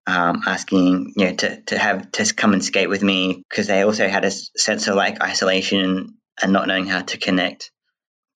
um, 0.07 0.43
asking 0.47 1.15
you 1.17 1.27
know 1.27 1.35
to 1.35 1.61
to 1.63 1.79
have 1.79 2.11
to 2.13 2.35
come 2.35 2.53
and 2.53 2.65
skate 2.65 2.89
with 2.89 3.03
me 3.03 3.45
because 3.49 3.67
they 3.67 3.83
also 3.83 4.09
had 4.09 4.25
a 4.25 4.31
sense 4.31 4.89
of 4.89 4.97
like 4.97 5.23
isolation 5.23 6.19
and 6.43 6.53
not 6.53 6.67
knowing 6.67 6.87
how 6.87 7.03
to 7.03 7.19
connect. 7.19 7.71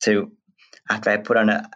So 0.00 0.30
after 0.88 1.10
I 1.10 1.18
put 1.18 1.36
on 1.36 1.48
a 1.48 1.70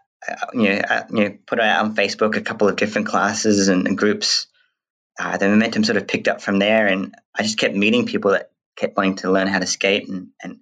you 0.52 0.70
know, 0.70 0.80
uh, 0.88 1.02
you 1.10 1.24
know, 1.24 1.38
put 1.46 1.60
out 1.60 1.84
on 1.84 1.94
Facebook 1.94 2.36
a 2.36 2.40
couple 2.40 2.68
of 2.68 2.76
different 2.76 3.08
classes 3.08 3.68
and, 3.68 3.86
and 3.86 3.98
groups. 3.98 4.46
Uh, 5.18 5.36
the 5.36 5.48
momentum 5.48 5.84
sort 5.84 5.96
of 5.96 6.08
picked 6.08 6.28
up 6.28 6.40
from 6.40 6.58
there, 6.58 6.86
and 6.86 7.14
I 7.34 7.42
just 7.42 7.58
kept 7.58 7.74
meeting 7.74 8.06
people 8.06 8.32
that 8.32 8.50
kept 8.76 8.96
wanting 8.96 9.16
to 9.16 9.30
learn 9.30 9.46
how 9.46 9.58
to 9.58 9.66
skate 9.66 10.08
and 10.08 10.28
and, 10.42 10.58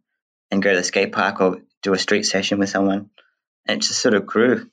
and 0.51 0.63
go 0.63 0.71
to 0.71 0.77
the 0.77 0.85
skate 0.85 1.13
park 1.13 1.41
or 1.41 1.63
do 1.83 1.95
a 1.95 1.99
street 1.99 2.25
session 2.25 2.59
with 2.59 2.69
someone, 2.69 3.11
and 3.67 3.83
it 3.83 3.87
just 3.87 4.01
sort 4.01 4.15
of 4.15 4.27
grew. 4.27 4.69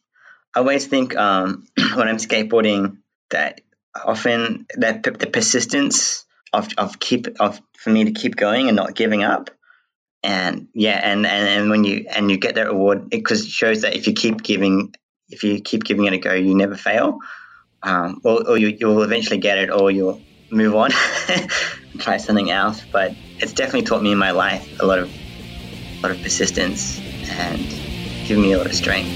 I 0.56 0.60
always 0.60 0.86
think 0.88 1.16
um, 1.16 1.68
when 1.96 2.08
I'm 2.08 2.18
skateboarding 2.18 2.98
that 3.30 3.62
often 3.96 4.66
that 4.76 5.04
the 5.04 5.28
persistence 5.28 6.26
of, 6.52 6.70
of 6.78 7.00
keep 7.00 7.28
of 7.40 7.62
for 7.78 7.90
me 7.90 8.06
to 8.06 8.12
keep 8.12 8.36
going 8.36 8.68
and 8.68 8.76
not 8.76 8.96
giving 8.96 9.24
up 9.24 9.52
and 10.24 10.68
yeah 10.74 11.00
and 11.04 11.26
and, 11.26 11.48
and 11.48 11.70
when 11.70 11.84
you 11.84 12.06
and 12.14 12.30
you 12.30 12.38
get 12.38 12.56
that 12.56 12.68
award 12.68 13.10
because 13.10 13.46
it 13.46 13.50
shows 13.50 13.82
that 13.82 13.96
if 13.96 14.06
you 14.08 14.14
keep 14.14 14.44
giving 14.44 14.94
if 15.30 15.44
you 15.44 15.62
keep 15.62 15.84
giving 15.84 16.06
it 16.06 16.14
a 16.14 16.18
go 16.18 16.34
you 16.34 16.56
never 16.56 16.76
fail. 16.76 17.20
Um, 17.82 18.20
or, 18.26 18.46
or 18.46 18.58
you, 18.58 18.76
you'll 18.78 19.04
eventually 19.04 19.38
get 19.38 19.58
it 19.58 19.70
or 19.70 19.90
you'll 19.90 20.22
move 20.52 20.76
on 20.76 20.92
try 22.00 22.18
something 22.18 22.52
else. 22.52 22.84
But 22.92 23.16
it's 23.38 23.54
definitely 23.54 23.84
taught 23.84 24.02
me 24.02 24.12
in 24.12 24.18
my 24.18 24.32
life 24.32 24.82
a 24.82 24.86
lot 24.86 25.00
of 25.00 25.10
a 25.10 26.02
lot 26.02 26.12
of 26.12 26.22
persistence 26.22 27.00
and 27.30 27.66
given 28.26 28.42
me 28.42 28.54
a 28.54 28.58
lot 28.58 28.68
of 28.68 28.76
strength. 28.76 29.10